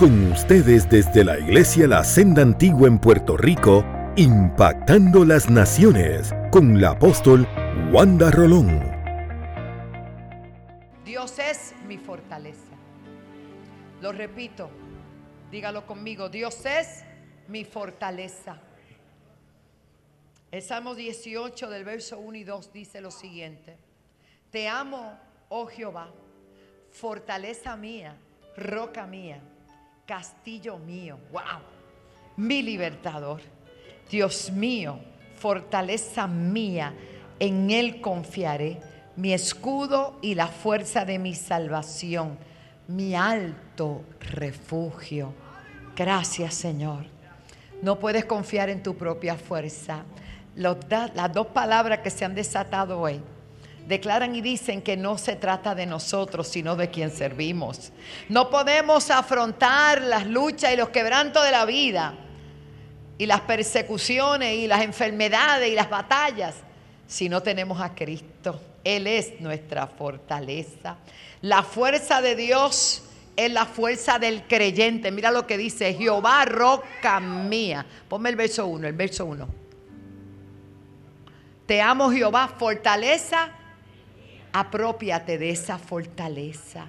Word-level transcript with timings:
Con 0.00 0.32
ustedes 0.32 0.88
desde 0.88 1.24
la 1.24 1.38
Iglesia 1.38 1.86
La 1.86 2.02
Senda 2.04 2.40
Antigua 2.40 2.88
en 2.88 2.98
Puerto 2.98 3.36
Rico, 3.36 3.84
impactando 4.16 5.26
las 5.26 5.50
naciones 5.50 6.32
con 6.50 6.80
la 6.80 6.92
apóstol 6.92 7.46
Wanda 7.92 8.30
Rolón. 8.30 8.80
Dios 11.04 11.38
es 11.38 11.74
mi 11.86 11.98
fortaleza. 11.98 12.72
Lo 14.00 14.10
repito, 14.12 14.70
dígalo 15.50 15.86
conmigo, 15.86 16.30
Dios 16.30 16.64
es 16.64 17.04
mi 17.48 17.66
fortaleza. 17.66 18.58
El 20.50 20.62
Salmo 20.62 20.94
18 20.94 21.68
del 21.68 21.84
verso 21.84 22.18
1 22.18 22.38
y 22.38 22.44
2 22.44 22.72
dice 22.72 23.02
lo 23.02 23.10
siguiente. 23.10 23.76
Te 24.50 24.66
amo, 24.66 25.18
oh 25.50 25.66
Jehová, 25.66 26.08
fortaleza 26.90 27.76
mía, 27.76 28.16
roca 28.56 29.06
mía 29.06 29.42
castillo 30.10 30.76
mío, 30.76 31.20
wow, 31.30 31.62
mi 32.36 32.62
libertador, 32.62 33.40
Dios 34.10 34.50
mío, 34.50 34.98
fortaleza 35.36 36.26
mía, 36.26 36.92
en 37.38 37.70
Él 37.70 38.00
confiaré, 38.00 38.80
mi 39.14 39.32
escudo 39.32 40.18
y 40.20 40.34
la 40.34 40.48
fuerza 40.48 41.04
de 41.04 41.20
mi 41.20 41.36
salvación, 41.36 42.36
mi 42.88 43.14
alto 43.14 44.02
refugio. 44.32 45.32
Gracias 45.94 46.54
Señor. 46.54 47.04
No 47.80 48.00
puedes 48.00 48.24
confiar 48.24 48.68
en 48.68 48.82
tu 48.82 48.96
propia 48.96 49.36
fuerza. 49.36 50.02
las 50.56 51.32
dos 51.32 51.46
palabras 51.46 52.00
que 52.00 52.10
se 52.10 52.24
han 52.24 52.34
desatado 52.34 53.00
hoy 53.00 53.22
declaran 53.90 54.34
y 54.36 54.40
dicen 54.40 54.80
que 54.80 54.96
no 54.96 55.18
se 55.18 55.34
trata 55.34 55.74
de 55.74 55.84
nosotros, 55.84 56.46
sino 56.48 56.76
de 56.76 56.90
quien 56.90 57.10
servimos. 57.10 57.92
No 58.28 58.48
podemos 58.48 59.10
afrontar 59.10 60.00
las 60.00 60.26
luchas 60.26 60.72
y 60.72 60.76
los 60.76 60.90
quebrantos 60.90 61.44
de 61.44 61.50
la 61.50 61.66
vida 61.66 62.14
y 63.18 63.26
las 63.26 63.40
persecuciones 63.42 64.54
y 64.56 64.68
las 64.68 64.82
enfermedades 64.82 65.70
y 65.70 65.74
las 65.74 65.90
batallas 65.90 66.54
si 67.06 67.28
no 67.28 67.42
tenemos 67.42 67.80
a 67.80 67.94
Cristo. 67.94 68.60
Él 68.84 69.08
es 69.08 69.40
nuestra 69.40 69.88
fortaleza. 69.88 70.96
La 71.42 71.64
fuerza 71.64 72.22
de 72.22 72.36
Dios 72.36 73.02
es 73.34 73.52
la 73.52 73.66
fuerza 73.66 74.20
del 74.20 74.44
creyente. 74.44 75.10
Mira 75.10 75.32
lo 75.32 75.48
que 75.48 75.58
dice 75.58 75.92
Jehová, 75.94 76.44
roca 76.44 77.18
mía. 77.18 77.84
Ponme 78.08 78.30
el 78.30 78.36
verso 78.36 78.68
1, 78.68 78.86
el 78.86 78.94
verso 78.94 79.24
1. 79.24 79.48
Te 81.66 81.82
amo 81.82 82.12
Jehová, 82.12 82.48
fortaleza 82.56 83.56
Apropiate 84.52 85.38
de 85.38 85.50
esa 85.50 85.78
fortaleza. 85.78 86.86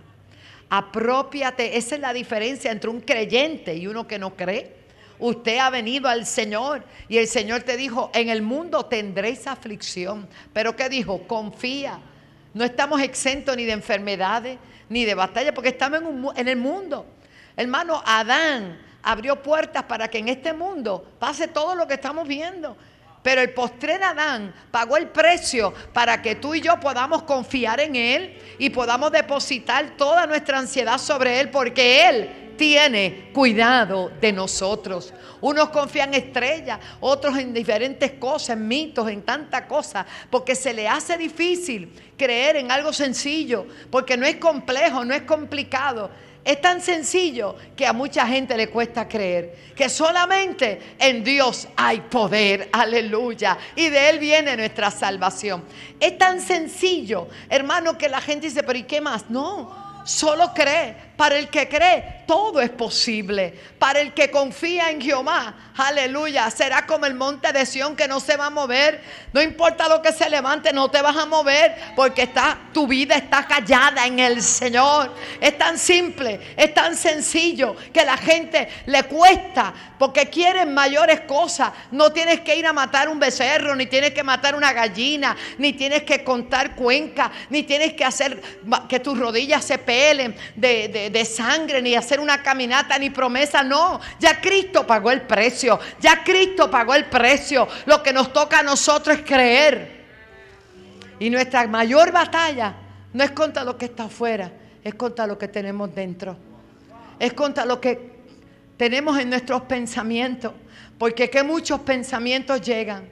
Apropiate, 0.69 1.77
esa 1.77 1.95
es 1.95 2.01
la 2.01 2.13
diferencia 2.13 2.71
entre 2.71 2.89
un 2.89 3.01
creyente 3.01 3.75
y 3.75 3.87
uno 3.87 4.07
que 4.07 4.17
no 4.17 4.35
cree. 4.35 4.81
Usted 5.19 5.59
ha 5.59 5.69
venido 5.69 6.07
al 6.07 6.25
Señor 6.25 6.83
y 7.07 7.17
el 7.17 7.27
Señor 7.27 7.61
te 7.61 7.77
dijo, 7.77 8.09
en 8.13 8.29
el 8.29 8.41
mundo 8.41 8.85
tendréis 8.85 9.45
aflicción. 9.47 10.27
Pero 10.53 10.75
¿qué 10.75 10.89
dijo? 10.89 11.27
Confía. 11.27 11.99
No 12.53 12.63
estamos 12.63 13.01
exentos 13.01 13.55
ni 13.55 13.65
de 13.65 13.73
enfermedades, 13.73 14.57
ni 14.89 15.05
de 15.05 15.13
batallas, 15.13 15.53
porque 15.53 15.69
estamos 15.69 16.01
en, 16.01 16.25
en 16.35 16.47
el 16.47 16.57
mundo. 16.57 17.05
Hermano, 17.55 18.01
Adán 18.05 18.79
abrió 19.03 19.41
puertas 19.41 19.83
para 19.83 20.07
que 20.07 20.17
en 20.17 20.29
este 20.29 20.53
mundo 20.53 21.05
pase 21.19 21.47
todo 21.47 21.75
lo 21.75 21.87
que 21.87 21.93
estamos 21.95 22.27
viendo. 22.27 22.75
Pero 23.23 23.41
el 23.41 23.53
postrer 23.53 24.03
Adán 24.03 24.53
pagó 24.71 24.97
el 24.97 25.09
precio 25.09 25.73
para 25.93 26.21
que 26.21 26.35
tú 26.35 26.55
y 26.55 26.61
yo 26.61 26.79
podamos 26.79 27.23
confiar 27.23 27.79
en 27.79 27.95
Él 27.95 28.37
y 28.57 28.69
podamos 28.69 29.11
depositar 29.11 29.95
toda 29.97 30.25
nuestra 30.25 30.59
ansiedad 30.59 30.97
sobre 30.97 31.39
Él 31.39 31.49
porque 31.49 32.09
Él 32.09 32.55
tiene 32.57 33.31
cuidado 33.33 34.11
de 34.21 34.31
nosotros. 34.31 35.13
Unos 35.39 35.69
confían 35.69 36.13
en 36.13 36.25
estrellas, 36.25 36.79
otros 36.99 37.37
en 37.37 37.53
diferentes 37.53 38.11
cosas, 38.13 38.51
en 38.51 38.67
mitos, 38.67 39.09
en 39.09 39.23
tanta 39.23 39.67
cosa, 39.67 40.05
porque 40.29 40.53
se 40.53 40.73
le 40.73 40.87
hace 40.87 41.17
difícil 41.17 41.91
creer 42.15 42.57
en 42.57 42.71
algo 42.71 42.93
sencillo, 42.93 43.65
porque 43.89 44.15
no 44.15 44.27
es 44.27 44.35
complejo, 44.35 45.03
no 45.03 45.15
es 45.15 45.23
complicado. 45.23 46.11
Es 46.43 46.59
tan 46.59 46.81
sencillo 46.81 47.55
que 47.75 47.85
a 47.85 47.93
mucha 47.93 48.25
gente 48.25 48.57
le 48.57 48.69
cuesta 48.69 49.07
creer 49.07 49.71
que 49.75 49.89
solamente 49.89 50.79
en 50.99 51.23
Dios 51.23 51.67
hay 51.75 52.01
poder, 52.01 52.69
aleluya, 52.71 53.57
y 53.75 53.89
de 53.89 54.09
Él 54.09 54.19
viene 54.19 54.57
nuestra 54.57 54.91
salvación. 54.91 55.63
Es 55.99 56.17
tan 56.17 56.41
sencillo, 56.41 57.27
hermano, 57.49 57.97
que 57.97 58.09
la 58.09 58.21
gente 58.21 58.47
dice, 58.47 58.63
pero 58.63 58.77
¿y 58.77 58.83
qué 58.83 59.01
más? 59.01 59.29
No, 59.29 60.03
solo 60.05 60.51
cree. 60.53 61.10
Para 61.21 61.37
el 61.37 61.49
que 61.49 61.69
cree, 61.69 62.23
todo 62.25 62.61
es 62.61 62.71
posible. 62.71 63.53
Para 63.77 63.99
el 63.99 64.11
que 64.11 64.31
confía 64.31 64.89
en 64.89 64.99
Jehová, 64.99 65.53
aleluya, 65.77 66.49
será 66.49 66.87
como 66.87 67.05
el 67.05 67.13
monte 67.13 67.53
de 67.53 67.63
Sión 67.63 67.95
que 67.95 68.07
no 68.07 68.19
se 68.19 68.37
va 68.37 68.47
a 68.47 68.49
mover. 68.49 69.03
No 69.31 69.39
importa 69.39 69.87
lo 69.87 70.01
que 70.01 70.13
se 70.13 70.27
levante, 70.31 70.73
no 70.73 70.89
te 70.89 70.99
vas 70.99 71.15
a 71.15 71.27
mover 71.27 71.75
porque 71.95 72.23
está, 72.23 72.57
tu 72.73 72.87
vida 72.87 73.13
está 73.13 73.45
callada 73.45 74.07
en 74.07 74.17
el 74.17 74.41
Señor. 74.41 75.13
Es 75.39 75.59
tan 75.59 75.77
simple, 75.77 76.39
es 76.57 76.73
tan 76.73 76.95
sencillo 76.95 77.75
que 77.93 78.03
la 78.03 78.17
gente 78.17 78.67
le 78.87 79.03
cuesta 79.03 79.75
porque 79.99 80.27
quieren 80.27 80.73
mayores 80.73 81.21
cosas. 81.21 81.71
No 81.91 82.11
tienes 82.11 82.39
que 82.39 82.55
ir 82.55 82.65
a 82.65 82.73
matar 82.73 83.07
un 83.09 83.19
becerro, 83.19 83.75
ni 83.75 83.85
tienes 83.85 84.11
que 84.11 84.23
matar 84.23 84.55
una 84.55 84.73
gallina, 84.73 85.37
ni 85.59 85.73
tienes 85.73 86.01
que 86.01 86.23
contar 86.23 86.75
cuencas, 86.75 87.29
ni 87.51 87.61
tienes 87.61 87.93
que 87.93 88.05
hacer 88.05 88.41
que 88.89 88.99
tus 88.99 89.19
rodillas 89.19 89.63
se 89.63 89.77
pelen 89.77 90.35
de 90.55 91.10
de 91.10 91.10
sangre, 91.25 91.81
ni 91.81 91.95
hacer 91.95 92.19
una 92.19 92.41
caminata, 92.41 92.97
ni 92.97 93.09
promesa. 93.09 93.63
No, 93.63 93.99
ya 94.19 94.39
Cristo 94.39 94.85
pagó 94.87 95.11
el 95.11 95.21
precio. 95.21 95.79
Ya 95.99 96.23
Cristo 96.23 96.69
pagó 96.71 96.95
el 96.95 97.05
precio. 97.05 97.67
Lo 97.85 98.01
que 98.01 98.13
nos 98.13 98.31
toca 98.31 98.59
a 98.59 98.63
nosotros 98.63 99.17
es 99.17 99.23
creer. 99.23 100.01
Y 101.19 101.29
nuestra 101.29 101.67
mayor 101.67 102.11
batalla 102.11 102.73
no 103.13 103.23
es 103.23 103.31
contra 103.31 103.63
lo 103.63 103.77
que 103.77 103.85
está 103.85 104.05
afuera, 104.05 104.51
es 104.83 104.95
contra 104.95 105.27
lo 105.27 105.37
que 105.37 105.47
tenemos 105.47 105.93
dentro. 105.93 106.35
Es 107.19 107.33
contra 107.33 107.65
lo 107.65 107.79
que 107.79 108.11
tenemos 108.77 109.19
en 109.19 109.29
nuestros 109.29 109.61
pensamientos. 109.63 110.53
Porque 110.97 111.29
que 111.29 111.43
muchos 111.43 111.81
pensamientos 111.81 112.61
llegan 112.61 113.03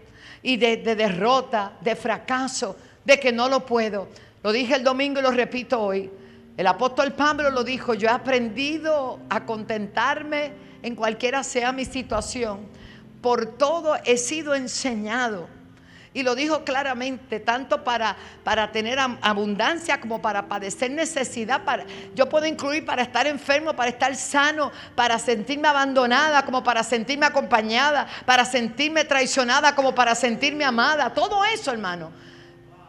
y 0.41 0.57
de, 0.57 0.77
de 0.77 0.95
derrota, 0.95 1.73
de 1.81 1.95
fracaso, 1.95 2.75
de 3.03 3.19
que 3.19 3.31
no 3.31 3.49
lo 3.49 3.65
puedo. 3.65 4.07
Lo 4.43 4.51
dije 4.51 4.75
el 4.75 4.83
domingo 4.83 5.19
y 5.19 5.23
lo 5.23 5.31
repito 5.31 5.79
hoy. 5.79 6.09
El 6.59 6.67
apóstol 6.67 7.13
Pablo 7.13 7.51
lo 7.51 7.63
dijo, 7.63 7.93
yo 7.93 8.09
he 8.09 8.11
aprendido 8.11 9.21
a 9.29 9.45
contentarme 9.45 10.51
en 10.83 10.93
cualquiera 10.93 11.41
sea 11.41 11.71
mi 11.71 11.85
situación. 11.85 12.67
Por 13.21 13.57
todo 13.57 13.95
he 14.03 14.17
sido 14.17 14.53
enseñado. 14.53 15.47
Y 16.13 16.21
lo 16.21 16.35
dijo 16.35 16.65
claramente, 16.65 17.39
tanto 17.39 17.85
para, 17.85 18.17
para 18.43 18.73
tener 18.73 18.99
abundancia 18.99 20.01
como 20.01 20.21
para 20.21 20.49
padecer 20.49 20.91
necesidad. 20.91 21.63
Para, 21.63 21.85
yo 22.13 22.27
puedo 22.27 22.45
incluir 22.45 22.83
para 22.83 23.03
estar 23.03 23.25
enfermo, 23.25 23.73
para 23.73 23.91
estar 23.91 24.13
sano, 24.17 24.69
para 24.95 25.17
sentirme 25.17 25.69
abandonada, 25.69 26.43
como 26.43 26.61
para 26.61 26.83
sentirme 26.83 27.25
acompañada, 27.25 28.05
para 28.25 28.43
sentirme 28.43 29.05
traicionada, 29.05 29.73
como 29.75 29.95
para 29.95 30.13
sentirme 30.13 30.65
amada. 30.65 31.13
Todo 31.13 31.45
eso, 31.45 31.71
hermano. 31.71 32.11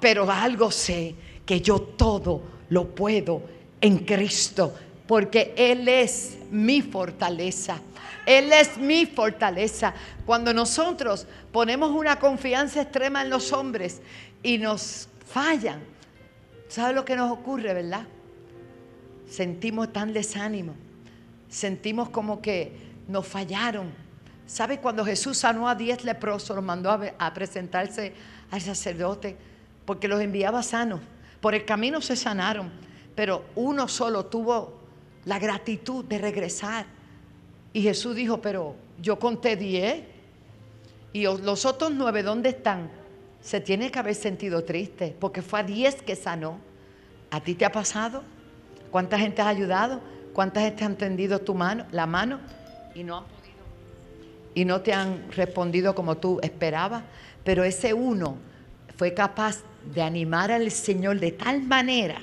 Pero 0.01 0.29
algo 0.29 0.73
sé, 0.73 1.15
que 1.47 1.61
yo 1.61 1.79
todo 1.81 2.59
lo 2.69 2.93
puedo 2.97 3.60
en 3.81 3.99
Cristo, 3.99 4.75
porque 5.07 5.55
Él 5.57 5.89
es 5.89 6.39
mi 6.51 6.83
fortaleza. 6.83 7.81
Él 8.27 8.53
es 8.53 8.77
mi 8.77 9.07
fortaleza. 9.07 9.95
Cuando 10.27 10.53
nosotros 10.53 11.27
ponemos 11.53 11.91
una 11.91 12.19
confianza 12.19 12.83
extrema 12.83 13.23
en 13.23 13.31
los 13.31 13.53
hombres 13.53 14.01
y 14.43 14.59
nos 14.59 15.09
fallan, 15.27 15.81
¿sabe 16.69 16.95
lo 16.95 17.05
que 17.05 17.17
nos 17.17 17.31
ocurre, 17.31 17.75
verdad? 17.75 18.07
Sentimos 19.29 19.93
tan 19.93 20.13
desánimo, 20.13 20.75
sentimos 21.49 22.11
como 22.11 22.41
que 22.43 22.73
nos 23.09 23.27
fallaron. 23.27 23.93
¿Sabe 24.47 24.79
cuando 24.79 25.05
Jesús 25.05 25.39
sanó 25.39 25.69
a 25.69 25.77
diez 25.77 26.05
leprosos, 26.05 26.57
los 26.57 26.65
mandó 26.65 26.91
a, 26.91 27.01
a 27.19 27.33
presentarse 27.33 28.13
al 28.51 28.61
sacerdote? 28.61 29.37
Porque 29.85 30.09
los 30.09 30.21
enviaba 30.21 30.63
sanos. 30.63 31.01
Por 31.41 31.55
el 31.55 31.65
camino 31.65 32.01
se 32.01 32.17
sanaron 32.17 32.71
pero 33.15 33.45
uno 33.55 33.89
solo 33.89 34.27
tuvo 34.27 34.81
la 35.25 35.39
gratitud 35.39 36.05
de 36.05 36.19
regresar. 36.19 36.87
Y 37.73 37.83
Jesús 37.83 38.17
dijo, 38.17 38.41
pero 38.41 38.77
yo 39.01 39.19
conté 39.19 39.57
diez. 39.57 40.03
Y 41.13 41.25
los 41.25 41.65
otros 41.65 41.91
nueve, 41.91 42.23
¿dónde 42.23 42.51
están? 42.51 42.91
Se 43.41 43.61
tiene 43.61 43.91
que 43.91 43.99
haber 43.99 44.15
sentido 44.15 44.65
triste, 44.65 45.17
porque 45.19 45.43
fue 45.43 45.61
a 45.61 45.63
diez 45.63 46.03
que 46.03 46.17
sanó. 46.17 46.59
¿A 47.31 47.41
ti 47.41 47.55
te 47.55 47.65
ha 47.65 47.73
pasado? 47.73 48.23
¿Cuánta 48.91 49.19
gente 49.19 49.43
has 49.43 49.49
ayudado? 49.49 50.01
¿Cuánta 50.33 50.61
gente 50.61 50.85
han 50.85 50.97
tendido 50.97 51.41
tu 51.41 51.55
mano, 51.55 51.87
la 51.91 52.07
mano? 52.07 52.41
Y 52.95 53.05
no 53.05 53.19
han 53.19 53.25
podido. 53.25 53.41
Y 54.55 54.65
no 54.65 54.81
te 54.81 54.93
han 54.93 55.31
respondido 55.33 55.95
como 55.95 56.17
tú 56.17 56.41
esperabas. 56.43 57.05
Pero 57.45 57.65
ese 57.65 57.95
uno 57.95 58.37
fue 58.97 59.15
capaz 59.15 59.63
de 59.95 60.03
animar 60.03 60.53
al 60.53 60.71
Señor 60.71 61.19
de 61.21 61.33
tal 61.33 61.63
manera 61.63 62.23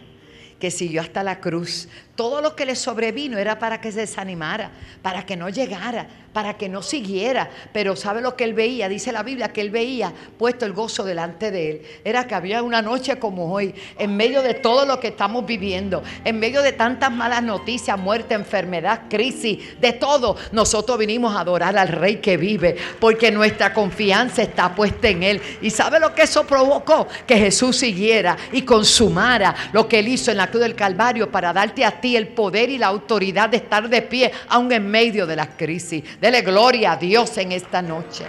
que 0.59 0.71
siguió 0.71 1.01
hasta 1.01 1.23
la 1.23 1.39
cruz. 1.39 1.87
Todo 2.15 2.41
lo 2.41 2.55
que 2.55 2.65
le 2.65 2.75
sobrevino 2.75 3.37
era 3.37 3.59
para 3.59 3.79
que 3.79 3.91
se 3.91 4.01
desanimara, 4.01 4.71
para 5.01 5.25
que 5.25 5.37
no 5.37 5.49
llegara, 5.49 6.07
para 6.37 6.53
que 6.53 6.69
no 6.69 6.83
siguiera. 6.83 7.49
Pero 7.73 7.95
¿sabe 7.95 8.21
lo 8.21 8.35
que 8.35 8.43
él 8.43 8.53
veía? 8.53 8.87
Dice 8.87 9.11
la 9.11 9.23
Biblia 9.23 9.51
que 9.51 9.59
él 9.59 9.71
veía 9.71 10.13
puesto 10.37 10.67
el 10.67 10.73
gozo 10.73 11.03
delante 11.03 11.49
de 11.49 11.71
él. 11.71 11.81
Era 12.05 12.27
que 12.27 12.35
había 12.35 12.61
una 12.61 12.83
noche 12.83 13.17
como 13.17 13.51
hoy, 13.51 13.73
en 13.97 14.15
medio 14.15 14.43
de 14.43 14.53
todo 14.53 14.85
lo 14.85 14.99
que 14.99 15.07
estamos 15.07 15.47
viviendo, 15.47 16.03
en 16.23 16.37
medio 16.37 16.61
de 16.61 16.73
tantas 16.73 17.11
malas 17.11 17.41
noticias, 17.41 17.97
muerte, 17.97 18.35
enfermedad, 18.35 19.05
crisis, 19.09 19.81
de 19.81 19.93
todo, 19.93 20.37
nosotros 20.51 20.99
vinimos 20.99 21.35
a 21.35 21.39
adorar 21.39 21.75
al 21.75 21.87
Rey 21.87 22.17
que 22.17 22.37
vive, 22.37 22.77
porque 22.99 23.31
nuestra 23.31 23.73
confianza 23.73 24.43
está 24.43 24.75
puesta 24.75 25.07
en 25.07 25.23
Él. 25.23 25.41
¿Y 25.63 25.71
sabe 25.71 25.99
lo 25.99 26.13
que 26.13 26.21
eso 26.21 26.45
provocó? 26.45 27.07
Que 27.25 27.39
Jesús 27.39 27.77
siguiera 27.77 28.37
y 28.51 28.61
consumara 28.61 29.55
lo 29.73 29.87
que 29.87 29.97
Él 29.97 30.09
hizo 30.09 30.29
en 30.29 30.37
la 30.37 30.51
cruz 30.51 30.61
del 30.61 30.75
Calvario 30.75 31.31
para 31.31 31.51
darte 31.51 31.83
a 31.83 31.99
ti 31.99 32.15
el 32.15 32.27
poder 32.27 32.69
y 32.69 32.77
la 32.77 32.85
autoridad 32.85 33.49
de 33.49 33.57
estar 33.57 33.89
de 33.89 34.03
pie, 34.03 34.31
aún 34.49 34.71
en 34.71 34.87
medio 34.87 35.25
de 35.25 35.35
la 35.35 35.47
crisis. 35.57 36.03
Dele 36.27 36.41
gloria 36.41 36.91
a 36.91 36.97
Dios 36.97 37.37
en 37.37 37.53
esta 37.53 37.81
noche. 37.81 38.25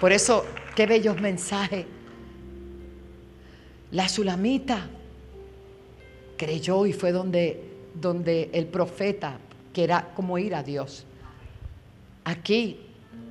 Por 0.00 0.10
eso, 0.10 0.44
qué 0.74 0.84
bellos 0.84 1.20
mensajes. 1.20 1.86
La 3.92 4.08
sulamita 4.08 4.90
creyó 6.36 6.86
y 6.86 6.92
fue 6.92 7.12
donde, 7.12 7.62
donde 7.94 8.50
el 8.52 8.66
profeta, 8.66 9.38
que 9.72 9.84
era 9.84 10.12
como 10.16 10.38
ir 10.38 10.56
a 10.56 10.64
Dios. 10.64 11.04
Aquí 12.24 12.80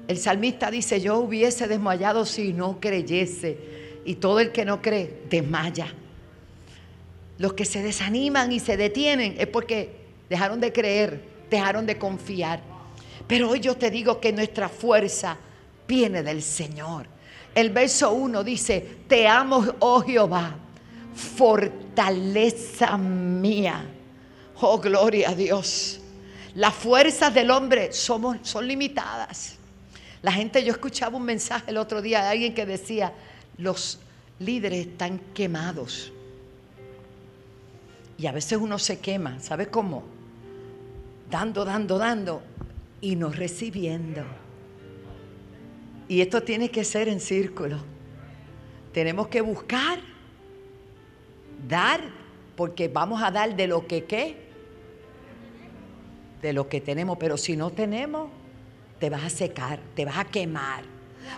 el 0.08 0.16
salmista 0.16 0.72
dice, 0.72 1.02
yo 1.02 1.18
hubiese 1.18 1.68
desmayado 1.68 2.24
si 2.24 2.54
no 2.54 2.80
creyese. 2.80 3.58
Y 4.06 4.16
todo 4.16 4.40
el 4.40 4.54
que 4.54 4.64
no 4.64 4.82
cree, 4.82 5.24
desmaya. 5.30 5.94
Los 7.38 7.52
que 7.52 7.66
se 7.66 7.84
desaniman 7.84 8.54
y 8.54 8.62
se 8.62 8.78
detienen 8.78 9.36
es 9.40 9.48
porque 9.48 9.90
dejaron 10.30 10.62
de 10.62 10.72
creer, 10.72 11.22
dejaron 11.50 11.86
de 11.86 11.98
confiar. 11.98 12.77
Pero 13.26 13.50
hoy 13.50 13.60
yo 13.60 13.76
te 13.76 13.90
digo 13.90 14.20
que 14.20 14.32
nuestra 14.32 14.70
fuerza 14.70 15.38
viene 15.88 16.22
del 16.22 16.44
Señor. 16.44 17.08
El 17.56 17.72
verso 17.72 18.12
1 18.12 18.44
dice, 18.44 19.00
te 19.08 19.28
amo, 19.28 19.66
oh 19.80 20.02
Jehová, 20.02 20.56
fortaleza 21.16 22.98
mía. 22.98 23.84
Oh, 24.60 24.80
gloria 24.80 25.30
a 25.32 25.36
Dios. 25.36 26.00
Las 26.56 26.74
fuerzas 26.74 27.34
del 27.34 27.52
hombre 27.52 27.94
somos, 27.94 28.38
son 28.44 28.68
limitadas. 28.68 29.56
La 30.22 30.32
gente, 30.32 30.64
yo 30.64 30.72
escuchaba 30.72 31.18
un 31.18 31.24
mensaje 31.24 31.72
el 31.72 31.78
otro 31.78 32.02
día 32.02 32.22
de 32.22 32.28
alguien 32.28 32.54
que 32.54 32.66
decía, 32.66 33.14
los 33.58 34.00
líderes 34.40 34.88
están 34.88 35.20
quemados. 35.34 36.12
Y 38.18 38.26
a 38.26 38.32
veces 38.32 38.58
uno 38.60 38.80
se 38.80 39.00
quema, 39.00 39.40
¿sabe 39.40 39.68
cómo? 39.68 40.04
Dando, 41.30 41.64
dando, 41.66 41.98
dando 41.98 42.42
y 43.02 43.16
no 43.16 43.30
recibiendo. 43.30 44.24
Y 46.08 46.22
esto 46.22 46.42
tiene 46.42 46.70
que 46.70 46.84
ser 46.84 47.10
en 47.10 47.20
círculo. 47.20 47.80
Tenemos 48.94 49.28
que 49.28 49.42
buscar, 49.42 50.00
dar, 51.68 52.02
porque 52.56 52.88
vamos 52.88 53.22
a 53.22 53.30
dar 53.30 53.56
de 53.56 53.68
lo 53.68 53.86
que 53.86 54.06
qué, 54.06 54.48
de 56.42 56.54
lo 56.54 56.70
que 56.70 56.82
tenemos, 56.82 57.18
pero 57.20 57.38
si 57.38 57.58
no 57.58 57.72
tenemos, 57.72 58.30
te 59.00 59.10
vas 59.10 59.24
a 59.24 59.30
secar, 59.30 59.80
te 59.96 60.06
vas 60.06 60.18
a 60.18 60.26
quemar. 60.26 60.84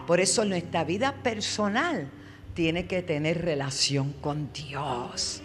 Por 0.06 0.20
eso 0.20 0.46
nuestra 0.46 0.84
vida 0.84 1.16
personal 1.24 2.10
tiene 2.54 2.86
que 2.86 3.02
tener 3.02 3.44
relación 3.44 4.14
con 4.14 4.52
Dios. 4.54 5.42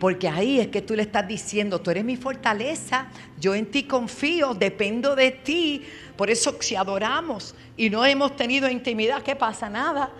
Porque 0.00 0.28
ahí 0.28 0.58
es 0.58 0.68
que 0.68 0.80
tú 0.80 0.96
le 0.96 1.02
estás 1.02 1.28
diciendo, 1.28 1.82
tú 1.82 1.90
eres 1.90 2.06
mi 2.06 2.16
fortaleza, 2.16 3.08
yo 3.38 3.54
en 3.54 3.66
ti 3.66 3.82
confío, 3.82 4.54
dependo 4.54 5.14
de 5.14 5.30
ti. 5.30 5.84
Por 6.16 6.30
eso 6.30 6.56
si 6.60 6.74
adoramos 6.74 7.54
y 7.76 7.90
no 7.90 8.06
hemos 8.06 8.34
tenido 8.34 8.68
intimidad, 8.70 9.22
¿qué 9.22 9.36
pasa? 9.36 9.68
Nada. 9.68 10.10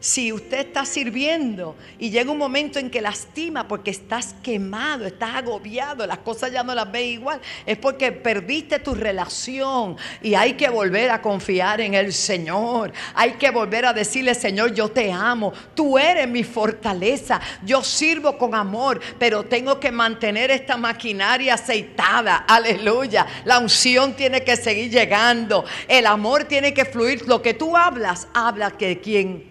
Si 0.00 0.32
usted 0.32 0.60
está 0.60 0.86
sirviendo 0.86 1.76
y 1.98 2.08
llega 2.08 2.30
un 2.30 2.38
momento 2.38 2.78
en 2.78 2.88
que 2.88 3.02
lastima 3.02 3.68
porque 3.68 3.90
estás 3.90 4.34
quemado, 4.42 5.04
estás 5.04 5.34
agobiado, 5.34 6.06
las 6.06 6.18
cosas 6.18 6.50
ya 6.50 6.62
no 6.62 6.74
las 6.74 6.90
ves 6.90 7.04
igual, 7.04 7.38
es 7.66 7.76
porque 7.76 8.10
perdiste 8.10 8.78
tu 8.78 8.94
relación 8.94 9.98
y 10.22 10.34
hay 10.34 10.54
que 10.54 10.70
volver 10.70 11.10
a 11.10 11.20
confiar 11.20 11.82
en 11.82 11.92
el 11.92 12.14
Señor. 12.14 12.94
Hay 13.14 13.32
que 13.32 13.50
volver 13.50 13.84
a 13.84 13.92
decirle, 13.92 14.34
Señor, 14.34 14.72
yo 14.72 14.88
te 14.88 15.12
amo, 15.12 15.52
tú 15.74 15.98
eres 15.98 16.26
mi 16.26 16.44
fortaleza, 16.44 17.38
yo 17.62 17.82
sirvo 17.82 18.38
con 18.38 18.54
amor, 18.54 19.02
pero 19.18 19.44
tengo 19.44 19.78
que 19.78 19.92
mantener 19.92 20.50
esta 20.50 20.78
maquinaria 20.78 21.54
aceitada. 21.54 22.36
Aleluya. 22.48 23.26
La 23.44 23.58
unción 23.58 24.14
tiene 24.14 24.44
que 24.44 24.56
seguir 24.56 24.90
llegando, 24.90 25.66
el 25.86 26.06
amor 26.06 26.44
tiene 26.44 26.72
que 26.72 26.86
fluir. 26.86 27.28
Lo 27.28 27.42
que 27.42 27.52
tú 27.52 27.76
hablas, 27.76 28.28
habla 28.32 28.70
que 28.70 28.98
quien 28.98 29.49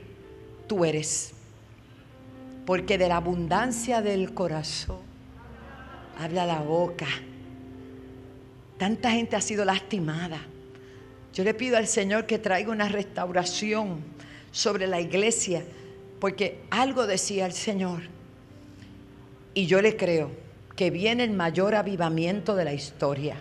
tú 0.70 0.86
eres. 0.86 1.34
Porque 2.66 2.98
de 2.98 3.10
la 3.10 3.18
abundancia 3.18 4.02
del 4.02 4.34
corazón 4.34 5.02
habla 6.18 6.46
la 6.46 6.62
boca. 6.62 7.08
Tanta 8.78 9.12
gente 9.12 9.36
ha 9.36 9.42
sido 9.42 9.66
lastimada. 9.66 10.40
Yo 11.34 11.44
le 11.44 11.54
pido 11.54 11.76
al 11.76 11.88
Señor 11.88 12.26
que 12.26 12.40
traiga 12.40 12.72
una 12.72 12.88
restauración 12.88 14.00
sobre 14.52 14.88
la 14.88 15.02
iglesia, 15.02 15.64
porque 16.20 16.62
algo 16.70 17.08
decía 17.08 17.46
el 17.46 17.54
Señor. 17.54 18.04
Y 19.54 19.66
yo 19.66 19.82
le 19.82 19.98
creo 19.98 20.32
que 20.76 20.92
viene 20.92 21.24
el 21.24 21.32
mayor 21.32 21.76
avivamiento 21.76 22.56
de 22.56 22.66
la 22.66 22.74
historia. 22.74 23.36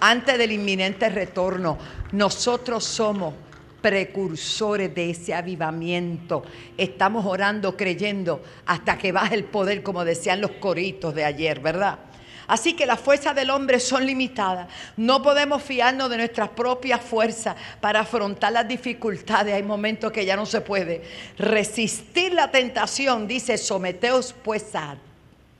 Antes 0.00 0.38
del 0.38 0.52
inminente 0.52 1.08
retorno, 1.10 1.78
nosotros 2.12 2.84
somos 2.84 3.34
precursores 3.80 4.94
de 4.94 5.10
ese 5.10 5.34
avivamiento. 5.34 6.42
Estamos 6.76 7.26
orando, 7.26 7.76
creyendo, 7.76 8.42
hasta 8.66 8.98
que 8.98 9.12
baje 9.12 9.34
el 9.34 9.44
poder, 9.44 9.82
como 9.82 10.04
decían 10.04 10.40
los 10.40 10.52
coritos 10.52 11.14
de 11.14 11.24
ayer, 11.24 11.60
¿verdad? 11.60 11.98
Así 12.46 12.74
que 12.74 12.84
las 12.84 12.98
fuerzas 12.98 13.36
del 13.36 13.50
hombre 13.50 13.78
son 13.78 14.04
limitadas. 14.04 14.68
No 14.96 15.22
podemos 15.22 15.62
fiarnos 15.62 16.10
de 16.10 16.16
nuestras 16.16 16.48
propias 16.48 17.00
fuerzas 17.00 17.54
para 17.80 18.00
afrontar 18.00 18.52
las 18.52 18.66
dificultades. 18.66 19.54
Hay 19.54 19.62
momentos 19.62 20.10
que 20.10 20.24
ya 20.24 20.34
no 20.34 20.46
se 20.46 20.60
puede. 20.60 21.02
Resistir 21.38 22.34
la 22.34 22.50
tentación, 22.50 23.28
dice, 23.28 23.56
someteos 23.56 24.34
pues 24.42 24.74
a 24.74 24.96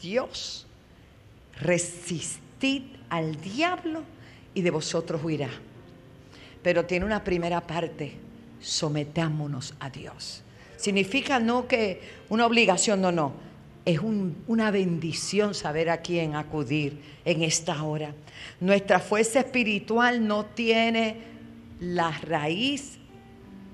Dios. 0.02 0.66
Resistid 1.60 2.82
al 3.08 3.40
diablo 3.40 4.02
y 4.52 4.62
de 4.62 4.70
vosotros 4.72 5.22
huirá 5.22 5.50
pero 6.62 6.84
tiene 6.84 7.06
una 7.06 7.24
primera 7.24 7.60
parte, 7.60 8.12
sometámonos 8.60 9.74
a 9.80 9.90
Dios. 9.90 10.42
Significa 10.76 11.38
no 11.38 11.66
que 11.66 12.00
una 12.28 12.46
obligación, 12.46 13.00
no, 13.00 13.12
no. 13.12 13.32
Es 13.84 14.00
una 14.00 14.70
bendición 14.70 15.54
saber 15.54 15.90
a 15.90 16.02
quién 16.02 16.36
acudir 16.36 17.00
en 17.24 17.42
esta 17.42 17.82
hora. 17.82 18.14
Nuestra 18.60 19.00
fuerza 19.00 19.40
espiritual 19.40 20.26
no 20.26 20.44
tiene 20.46 21.16
la 21.80 22.10
raíz 22.10 22.98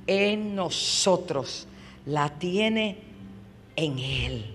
en 0.07 0.55
nosotros, 0.55 1.67
la 2.07 2.31
tiene 2.39 2.99
en 3.75 3.99
Él. 3.99 4.47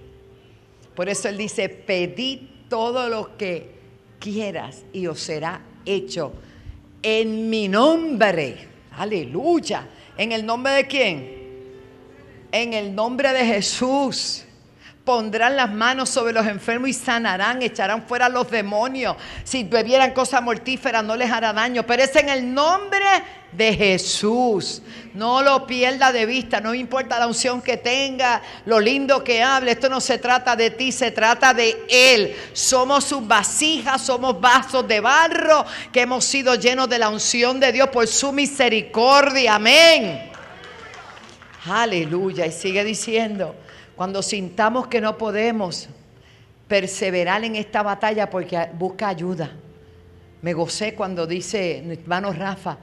Por 0.96 1.10
eso 1.10 1.28
Él 1.30 1.38
dice, 1.38 1.68
pedid 1.70 2.40
todo 2.70 3.10
lo 3.10 3.38
que 3.38 3.72
quieras 4.20 4.84
y 4.94 5.08
os 5.08 5.20
será 5.20 5.62
hecho 5.86 6.34
en 7.04 7.50
mi 7.50 7.68
nombre. 7.68 8.68
Aleluya. 8.98 9.88
¿En 10.18 10.32
el 10.32 10.46
nombre 10.46 10.74
de 10.74 10.88
quién? 10.88 11.42
En 12.52 12.74
el 12.74 12.94
nombre 12.94 13.32
de 13.34 13.46
Jesús. 13.46 14.46
Pondrán 15.12 15.58
las 15.58 15.70
manos 15.70 16.08
sobre 16.08 16.32
los 16.32 16.48
enfermos 16.48 16.88
y 16.88 16.94
sanarán, 16.94 17.62
echarán 17.62 18.04
fuera 18.04 18.30
los 18.30 18.50
demonios. 18.50 19.18
Si 19.44 19.66
bebieran 19.66 20.14
cosas 20.14 20.42
mortíferas 20.42 21.04
no 21.04 21.18
les 21.18 21.30
hará 21.30 21.52
daño, 21.52 21.86
pero 21.86 22.02
es 22.02 22.16
en 22.16 22.30
el 22.30 22.54
nombre 22.54 23.04
de 23.52 23.74
Jesús. 23.74 24.82
No 25.14 25.42
lo 25.42 25.68
pierda 25.68 26.14
de 26.14 26.26
vista, 26.26 26.62
no 26.62 26.74
importa 26.74 27.20
la 27.20 27.28
unción 27.28 27.62
que 27.62 27.76
tenga, 27.76 28.42
lo 28.66 28.80
lindo 28.80 29.22
que 29.22 29.44
hable, 29.44 29.72
esto 29.72 29.90
no 29.90 30.00
se 30.00 30.18
trata 30.18 30.56
de 30.56 30.70
ti, 30.70 30.94
se 30.94 31.12
trata 31.12 31.54
de 31.54 31.76
Él. 31.90 32.34
Somos 32.54 33.04
sus 33.04 33.28
vasijas, 33.28 34.02
somos 34.02 34.40
vasos 34.40 34.88
de 34.88 35.02
barro 35.02 35.66
que 35.92 36.04
hemos 36.04 36.24
sido 36.24 36.56
llenos 36.56 36.88
de 36.88 37.00
la 37.00 37.10
unción 37.10 37.60
de 37.60 37.74
Dios 37.74 37.90
por 37.90 38.08
su 38.08 38.32
misericordia. 38.32 39.56
Amén. 39.56 40.32
Aleluya. 41.66 42.46
Y 42.46 42.52
sigue 42.54 42.86
diciendo. 42.86 43.54
Cuando 43.96 44.22
sintamos 44.22 44.88
que 44.88 45.02
no 45.02 45.18
podemos 45.18 45.90
perseverar 46.68 47.44
en 47.44 47.56
esta 47.56 47.84
batalla 47.84 48.30
porque 48.30 48.70
busca 48.74 49.10
ayuda. 49.10 49.52
Me 50.42 50.54
gocé 50.54 50.96
cuando 50.96 51.28
dice 51.28 51.84
mi 51.86 51.94
hermano 51.94 52.32
Rafa, 52.32 52.78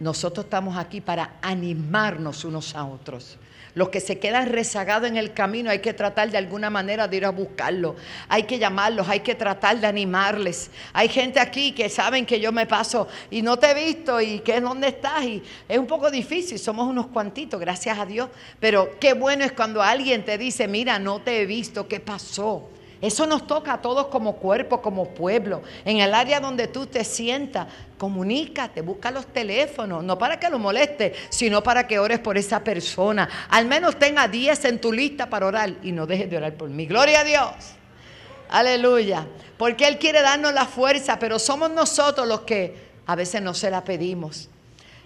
nosotros 0.00 0.46
estamos 0.46 0.76
aquí 0.76 1.00
para 1.00 1.36
animarnos 1.42 2.44
unos 2.44 2.74
a 2.74 2.84
otros. 2.84 3.36
Los 3.74 3.90
que 3.90 4.00
se 4.00 4.18
quedan 4.18 4.48
rezagados 4.48 5.08
en 5.08 5.16
el 5.16 5.32
camino 5.32 5.70
hay 5.70 5.80
que 5.80 5.92
tratar 5.92 6.30
de 6.30 6.38
alguna 6.38 6.70
manera 6.70 7.08
de 7.08 7.16
ir 7.16 7.24
a 7.24 7.30
buscarlos. 7.30 7.94
Hay 8.28 8.44
que 8.44 8.58
llamarlos, 8.58 9.08
hay 9.08 9.20
que 9.20 9.34
tratar 9.34 9.78
de 9.78 9.86
animarles. 9.86 10.70
Hay 10.92 11.08
gente 11.08 11.40
aquí 11.40 11.72
que 11.72 11.88
saben 11.88 12.26
que 12.26 12.40
yo 12.40 12.52
me 12.52 12.66
paso 12.66 13.08
y 13.30 13.42
no 13.42 13.58
te 13.58 13.70
he 13.70 13.74
visto 13.74 14.20
y 14.20 14.40
que 14.40 14.60
dónde 14.60 14.88
estás. 14.88 15.24
Y 15.24 15.42
es 15.68 15.78
un 15.78 15.86
poco 15.86 16.10
difícil, 16.10 16.58
somos 16.58 16.88
unos 16.88 17.08
cuantitos, 17.08 17.60
gracias 17.60 17.98
a 17.98 18.06
Dios. 18.06 18.28
Pero 18.60 18.98
qué 18.98 19.14
bueno 19.14 19.44
es 19.44 19.52
cuando 19.52 19.82
alguien 19.82 20.24
te 20.24 20.38
dice, 20.38 20.68
mira, 20.68 20.98
no 20.98 21.20
te 21.20 21.42
he 21.42 21.46
visto, 21.46 21.86
¿qué 21.88 22.00
pasó? 22.00 22.68
Eso 23.00 23.26
nos 23.26 23.46
toca 23.46 23.74
a 23.74 23.82
todos 23.82 24.08
como 24.08 24.36
cuerpo, 24.36 24.82
como 24.82 25.08
pueblo. 25.10 25.62
En 25.84 25.98
el 25.98 26.14
área 26.14 26.40
donde 26.40 26.66
tú 26.66 26.86
te 26.86 27.04
sientas, 27.04 27.68
comunícate, 27.96 28.80
busca 28.80 29.10
los 29.12 29.26
teléfonos, 29.26 30.02
no 30.02 30.18
para 30.18 30.40
que 30.40 30.50
lo 30.50 30.58
moleste, 30.58 31.14
sino 31.28 31.62
para 31.62 31.86
que 31.86 32.00
ores 32.00 32.18
por 32.18 32.36
esa 32.36 32.64
persona. 32.64 33.28
Al 33.50 33.66
menos 33.66 33.98
tenga 33.98 34.26
10 34.26 34.64
en 34.64 34.80
tu 34.80 34.92
lista 34.92 35.30
para 35.30 35.46
orar 35.46 35.74
y 35.82 35.92
no 35.92 36.06
dejes 36.06 36.28
de 36.28 36.38
orar 36.38 36.54
por 36.54 36.70
mí. 36.70 36.86
Gloria 36.86 37.20
a 37.20 37.24
Dios. 37.24 37.50
Aleluya. 38.50 39.26
Porque 39.56 39.86
Él 39.86 39.98
quiere 39.98 40.20
darnos 40.20 40.52
la 40.52 40.66
fuerza, 40.66 41.18
pero 41.20 41.38
somos 41.38 41.70
nosotros 41.70 42.26
los 42.26 42.40
que 42.40 42.88
a 43.06 43.14
veces 43.14 43.40
no 43.42 43.54
se 43.54 43.70
la 43.70 43.84
pedimos. 43.84 44.48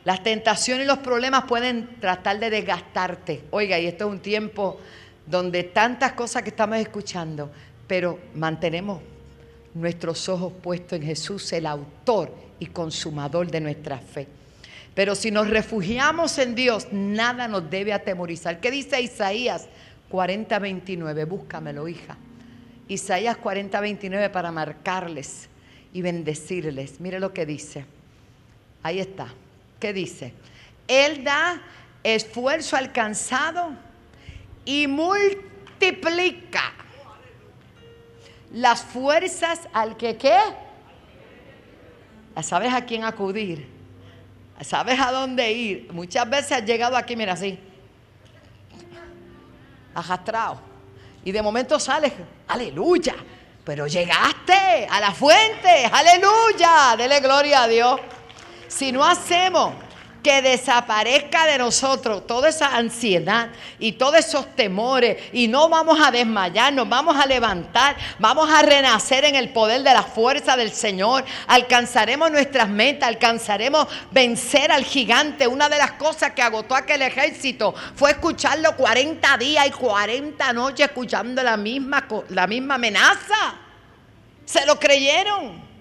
Las 0.05 0.23
tentaciones 0.23 0.85
y 0.85 0.89
los 0.89 0.99
problemas 0.99 1.45
pueden 1.45 2.01
tratar 2.01 2.39
de 2.39 2.51
desgastarte. 2.51 3.45
Oiga, 3.51 3.79
y 3.79 3.87
esto 3.87 4.07
es 4.07 4.11
un 4.11 4.21
tiempo 4.21 4.81
donde 5.27 5.63
tantas 5.63 6.13
cosas 6.13 6.43
que 6.43 6.49
estamos 6.49 6.79
escuchando 6.79 7.53
pero 7.93 8.19
mantenemos 8.35 9.03
nuestros 9.75 10.27
ojos 10.31 10.51
puestos 10.63 10.99
en 10.99 11.05
Jesús, 11.05 11.53
el 11.53 11.67
autor 11.67 12.35
y 12.59 12.65
consumador 12.69 13.51
de 13.51 13.61
nuestra 13.61 13.99
fe. 13.99 14.27
Pero 14.95 15.15
si 15.15 15.31
nos 15.31 15.51
refugiamos 15.51 16.39
en 16.39 16.55
Dios, 16.55 16.89
nada 16.91 17.49
nos 17.49 17.69
debe 17.69 17.93
atemorizar. 17.93 18.61
¿Qué 18.61 18.71
dice 18.71 18.99
Isaías 19.03 19.69
40, 20.09 20.59
29? 20.59 21.27
Búscamelo, 21.27 21.87
hija. 21.87 22.17
Isaías 22.89 23.37
40, 23.37 23.79
29 23.79 24.31
para 24.31 24.51
marcarles 24.51 25.51
y 25.93 26.01
bendecirles. 26.01 26.99
Mire 26.99 27.21
lo 27.21 27.35
que 27.35 27.45
dice. 27.45 27.85
Ahí 28.83 29.01
está. 29.01 29.27
¿Qué 29.79 29.93
dice? 29.93 30.33
Él 30.89 31.25
da 31.25 31.61
esfuerzo 32.03 32.75
alcanzado 32.75 33.77
y 34.65 34.87
multiplica 34.87 36.73
las 38.53 38.83
fuerzas 38.83 39.61
al 39.73 39.97
que 39.97 40.17
qué. 40.17 40.39
¿Sabes 42.43 42.73
a 42.73 42.85
quién 42.85 43.05
acudir? 43.05 43.69
¿Sabes 44.61 44.99
a 45.01 45.11
dónde 45.11 45.51
ir? 45.53 45.93
Muchas 45.93 46.29
veces 46.29 46.53
has 46.53 46.65
llegado 46.65 46.97
aquí, 46.97 47.17
mira 47.17 47.33
así, 47.33 47.59
arrastrado. 49.95 50.61
Y 51.25 51.33
de 51.33 51.43
momento 51.43 51.79
sales, 51.79 52.13
aleluya, 52.49 53.15
pero 53.65 53.87
llegaste 53.87 54.87
a 54.89 55.01
la 55.01 55.13
fuente, 55.13 55.87
aleluya, 55.91 56.95
dele 56.97 57.21
gloria 57.21 57.65
a 57.65 57.69
Dios. 57.69 58.01
Si 58.69 58.93
no 58.93 59.05
hacemos 59.05 59.75
que 60.23 60.41
desaparezca 60.41 61.47
de 61.47 61.59
nosotros 61.59 62.27
toda 62.27 62.49
esa 62.49 62.77
ansiedad 62.77 63.49
y 63.79 63.93
todos 63.93 64.17
esos 64.17 64.55
temores 64.55 65.19
y 65.33 65.49
no 65.49 65.69
vamos 65.69 65.99
a 66.01 66.11
desmayarnos, 66.11 66.89
vamos 66.89 67.17
a 67.17 67.27
levantar, 67.27 67.97
vamos 68.19 68.49
a 68.51 68.63
renacer 68.63 69.25
en 69.25 69.35
el 69.35 69.51
poder 69.51 69.83
de 69.83 69.93
la 69.93 70.03
fuerza 70.03 70.57
del 70.57 70.73
Señor, 70.73 71.25
alcanzaremos 71.47 72.31
nuestras 72.31 72.69
metas, 72.69 73.09
alcanzaremos 73.09 73.87
vencer 74.11 74.71
al 74.71 74.85
gigante. 74.85 75.47
Una 75.47 75.69
de 75.69 75.79
las 75.79 75.93
cosas 75.93 76.33
que 76.33 76.43
agotó 76.43 76.75
aquel 76.75 77.03
ejército 77.03 77.75
fue 77.95 78.13
escucharlo 78.13 78.77
40 78.77 79.37
días 79.39 79.67
y 79.67 79.71
40 79.71 80.53
noches 80.53 80.87
escuchando 80.87 81.43
la 81.43 81.57
misma, 81.57 82.07
la 82.29 82.47
misma 82.47 82.75
amenaza. 82.77 83.57
Se 84.45 84.65
lo 84.67 84.79
creyeron. 84.79 85.73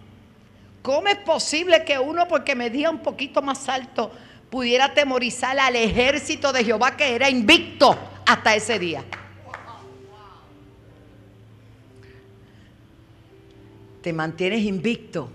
¿Cómo 0.82 1.08
es 1.10 1.18
posible 1.18 1.84
que 1.86 2.00
uno, 2.00 2.28
porque 2.28 2.56
medía 2.56 2.90
un 2.90 3.00
poquito 3.00 3.42
más 3.42 3.70
alto, 3.70 4.12
pudiera 4.52 4.86
atemorizar 4.86 5.58
al 5.58 5.78
ejército 5.78 6.52
de 6.52 6.66
Jehová 6.66 6.98
que 6.98 7.16
era 7.16 7.30
invicto 7.30 7.98
hasta 8.28 8.54
ese 8.54 8.78
día. 8.78 9.04
Te 14.04 14.12
mantienes 14.12 14.62
invicto, 14.64 15.30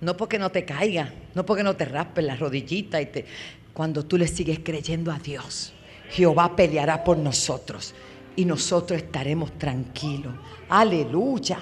no 0.00 0.16
porque 0.16 0.38
no 0.38 0.50
te 0.50 0.64
caiga, 0.64 1.12
no 1.34 1.44
porque 1.44 1.62
no 1.62 1.76
te 1.76 1.84
raspes 1.84 2.24
la 2.24 2.34
rodillita 2.34 3.00
y 3.00 3.06
te, 3.06 3.26
cuando 3.74 4.06
tú 4.06 4.16
le 4.16 4.26
sigues 4.26 4.60
creyendo 4.64 5.12
a 5.12 5.18
Dios, 5.18 5.74
Jehová 6.10 6.56
peleará 6.56 7.04
por 7.04 7.18
nosotros 7.18 7.94
y 8.36 8.44
nosotros 8.46 9.02
estaremos 9.02 9.58
tranquilos. 9.58 10.34
Aleluya, 10.68 11.58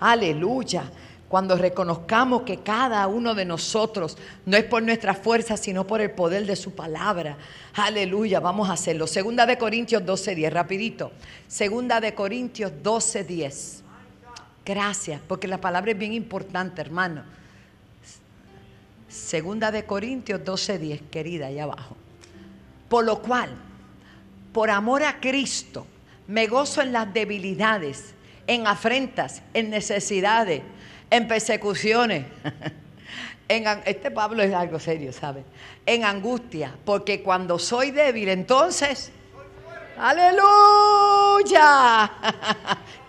aleluya 0.00 0.90
cuando 1.28 1.56
reconozcamos 1.56 2.42
que 2.42 2.58
cada 2.58 3.06
uno 3.06 3.34
de 3.34 3.44
nosotros 3.44 4.16
no 4.46 4.56
es 4.56 4.64
por 4.64 4.82
nuestra 4.82 5.14
fuerza, 5.14 5.56
sino 5.56 5.86
por 5.86 6.00
el 6.00 6.10
poder 6.10 6.46
de 6.46 6.56
su 6.56 6.74
palabra. 6.74 7.36
Aleluya, 7.74 8.40
vamos 8.40 8.70
a 8.70 8.72
hacerlo. 8.72 9.06
Segunda 9.06 9.44
de 9.44 9.58
Corintios 9.58 10.02
12:10, 10.02 10.50
rapidito. 10.50 11.12
Segunda 11.46 12.00
de 12.00 12.14
Corintios 12.14 12.72
12:10. 12.82 13.82
Gracias, 14.64 15.20
porque 15.28 15.48
la 15.48 15.60
palabra 15.60 15.92
es 15.92 15.98
bien 15.98 16.14
importante, 16.14 16.80
hermano. 16.80 17.22
Segunda 19.08 19.70
de 19.70 19.84
Corintios 19.84 20.40
12:10, 20.42 21.02
querida, 21.10 21.48
allá 21.48 21.64
abajo. 21.64 21.94
Por 22.88 23.04
lo 23.04 23.20
cual, 23.20 23.50
por 24.54 24.70
amor 24.70 25.02
a 25.02 25.20
Cristo, 25.20 25.86
me 26.26 26.46
gozo 26.46 26.80
en 26.80 26.92
las 26.92 27.12
debilidades, 27.12 28.14
en 28.46 28.66
afrentas, 28.66 29.42
en 29.52 29.68
necesidades 29.68 30.62
en 31.10 31.28
persecuciones. 31.28 32.26
En, 33.50 33.64
este 33.86 34.10
Pablo 34.10 34.42
es 34.42 34.52
algo 34.52 34.78
serio, 34.78 35.10
¿sabe? 35.10 35.42
En 35.86 36.04
angustia, 36.04 36.76
porque 36.84 37.22
cuando 37.22 37.58
soy 37.58 37.92
débil, 37.92 38.28
entonces, 38.28 39.10
aleluya. 39.98 40.52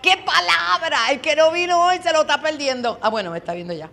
¡Qué 0.00 0.16
palabra! 0.24 1.10
El 1.10 1.20
que 1.20 1.36
no 1.36 1.52
vino 1.52 1.84
hoy 1.84 1.98
se 2.02 2.10
lo 2.10 2.22
está 2.22 2.40
perdiendo. 2.40 2.98
Ah, 3.02 3.10
bueno, 3.10 3.30
me 3.30 3.36
está 3.36 3.52
viendo 3.52 3.74
ya. 3.74 3.90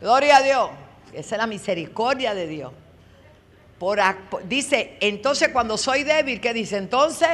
Gloria 0.00 0.38
a 0.38 0.42
Dios. 0.42 0.70
Esa 1.12 1.36
es 1.36 1.38
la 1.38 1.46
misericordia 1.46 2.34
de 2.34 2.48
Dios. 2.48 2.72
Por, 3.78 4.00
dice, 4.48 4.96
entonces 5.00 5.50
cuando 5.50 5.78
soy 5.78 6.02
débil, 6.02 6.40
¿qué 6.40 6.52
dice? 6.52 6.78
Entonces, 6.78 7.28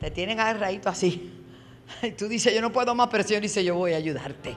te 0.00 0.10
tienen 0.10 0.40
agarradito 0.40 0.88
así. 0.88 1.37
Tú 2.16 2.28
dices, 2.28 2.54
yo 2.54 2.60
no 2.60 2.72
puedo 2.72 2.94
más, 2.94 3.08
pero 3.08 3.24
Señor 3.24 3.42
dice, 3.42 3.62
yo 3.64 3.74
voy 3.74 3.92
a 3.92 3.96
ayudarte. 3.96 4.56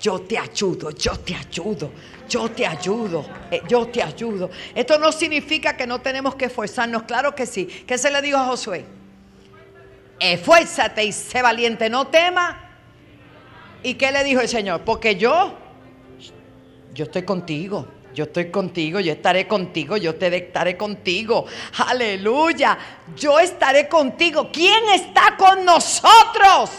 Yo 0.00 0.20
te 0.20 0.36
ayudo, 0.36 0.90
yo 0.90 1.16
te 1.20 1.34
ayudo, 1.34 1.92
yo 2.28 2.50
te 2.50 2.66
ayudo, 2.66 3.24
eh, 3.52 3.62
yo 3.68 3.86
te 3.86 4.02
ayudo. 4.02 4.50
Esto 4.74 4.98
no 4.98 5.12
significa 5.12 5.76
que 5.76 5.86
no 5.86 6.00
tenemos 6.00 6.34
que 6.34 6.46
esforzarnos, 6.46 7.04
claro 7.04 7.36
que 7.36 7.46
sí. 7.46 7.66
¿Qué 7.66 7.96
se 7.96 8.10
le 8.10 8.20
dijo 8.20 8.36
a 8.36 8.46
Josué? 8.46 8.84
Esfuérzate 10.18 11.04
y 11.04 11.12
sé 11.12 11.40
valiente, 11.40 11.88
no 11.88 12.08
tema. 12.08 12.68
¿Y 13.84 13.94
qué 13.94 14.10
le 14.10 14.24
dijo 14.24 14.40
el 14.40 14.48
Señor? 14.48 14.80
Porque 14.80 15.14
yo, 15.14 15.56
yo 16.92 17.04
estoy 17.04 17.22
contigo. 17.22 17.86
Yo 18.14 18.24
estoy 18.24 18.50
contigo, 18.50 19.00
yo 19.00 19.12
estaré 19.12 19.48
contigo, 19.48 19.96
yo 19.96 20.14
te 20.14 20.34
estaré 20.36 20.76
contigo. 20.76 21.46
Aleluya. 21.86 22.78
Yo 23.16 23.38
estaré 23.38 23.88
contigo. 23.88 24.50
¿Quién 24.52 24.88
está 24.90 25.36
con 25.36 25.64
nosotros? 25.64 26.70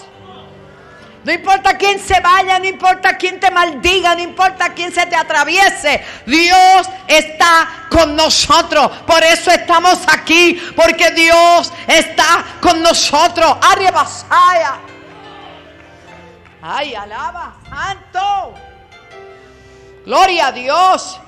No 1.23 1.31
importa 1.31 1.77
quién 1.77 1.99
se 1.99 2.19
vaya, 2.19 2.59
no 2.59 2.65
importa 2.65 3.17
quién 3.17 3.39
te 3.39 3.49
maldiga, 3.49 4.13
no 4.13 4.21
importa 4.21 4.73
quién 4.73 4.91
se 4.91 5.05
te 5.05 5.15
atraviese. 5.15 6.03
Dios 6.25 6.89
está 7.07 7.87
con 7.89 8.15
nosotros. 8.15 8.91
Por 9.07 9.23
eso 9.23 9.49
estamos 9.49 9.99
aquí, 10.07 10.61
porque 10.75 11.11
Dios 11.11 11.71
está 11.87 12.43
con 12.61 12.81
nosotros. 12.81 13.57
Basaya. 13.93 14.79
Ay, 16.61 16.93
alaba, 16.93 17.55
santo. 17.69 18.53
Gloria 20.05 20.47
a 20.47 20.51
Dios. 20.51 21.19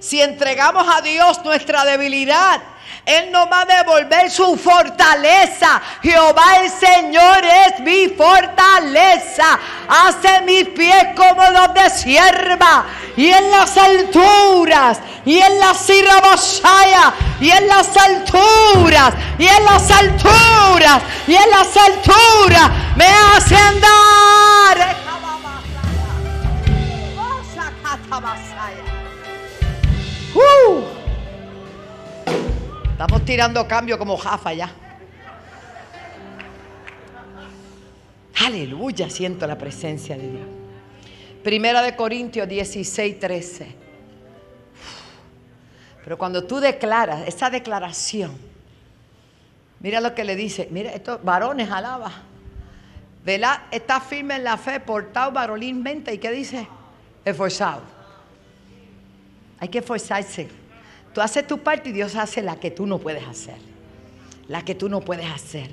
Si 0.00 0.20
entregamos 0.20 0.86
a 0.88 1.00
Dios 1.00 1.44
nuestra 1.44 1.84
debilidad, 1.84 2.60
Él 3.04 3.32
nos 3.32 3.50
va 3.50 3.62
a 3.62 3.64
devolver 3.64 4.30
su 4.30 4.56
fortaleza. 4.56 5.82
Jehová 6.02 6.58
el 6.62 6.70
Señor 6.70 7.44
es 7.44 7.80
mi 7.80 8.08
fortaleza. 8.08 9.58
Hace 9.88 10.42
mis 10.42 10.68
pies 10.68 11.08
como 11.16 11.42
los 11.50 11.74
de 11.74 11.90
sierva. 11.90 12.84
Y 13.16 13.28
en 13.28 13.50
las 13.50 13.76
alturas, 13.76 15.00
y 15.24 15.38
en 15.38 15.58
la 15.58 15.74
sirabosaya, 15.74 17.12
y 17.40 17.50
en 17.50 17.66
las 17.66 17.96
alturas, 17.96 19.14
y 19.36 19.46
en 19.46 19.64
las 19.64 19.90
alturas, 19.90 21.02
y 21.26 21.34
en 21.34 21.50
las 21.50 21.76
alturas, 21.76 22.70
me 22.96 23.06
hace 23.06 23.56
andar. 23.56 24.96
Tirando 33.28 33.68
cambio 33.68 33.98
como 33.98 34.16
Jafa 34.16 34.54
ya. 34.54 34.70
Aleluya, 38.42 39.10
siento 39.10 39.46
la 39.46 39.58
presencia 39.58 40.16
de 40.16 40.30
Dios. 40.30 40.46
Primera 41.44 41.82
de 41.82 41.94
Corintios 41.94 42.48
16, 42.48 43.20
13. 43.20 43.76
Pero 46.02 46.16
cuando 46.16 46.44
tú 46.44 46.58
declaras 46.58 47.28
esa 47.28 47.50
declaración, 47.50 48.34
mira 49.80 50.00
lo 50.00 50.14
que 50.14 50.24
le 50.24 50.34
dice, 50.34 50.66
mira, 50.70 50.92
estos 50.92 51.22
varones 51.22 51.70
alaba. 51.70 52.10
¿Verdad? 53.26 53.64
Está 53.70 54.00
firme 54.00 54.36
en 54.36 54.44
la 54.44 54.56
fe, 54.56 54.80
portado 54.80 55.32
varonilmente. 55.32 56.14
¿Y 56.14 56.18
qué 56.18 56.30
dice? 56.30 56.66
Esforzado. 57.26 57.97
Hay 59.60 59.68
que 59.68 59.78
esforzarse. 59.78 60.48
Tú 61.12 61.20
haces 61.20 61.46
tu 61.46 61.58
parte 61.58 61.90
y 61.90 61.92
Dios 61.92 62.14
hace 62.16 62.42
la 62.42 62.56
que 62.56 62.70
tú 62.70 62.86
no 62.86 62.98
puedes 62.98 63.26
hacer. 63.26 63.56
La 64.48 64.64
que 64.64 64.74
tú 64.74 64.88
no 64.88 65.00
puedes 65.00 65.30
hacer. 65.30 65.70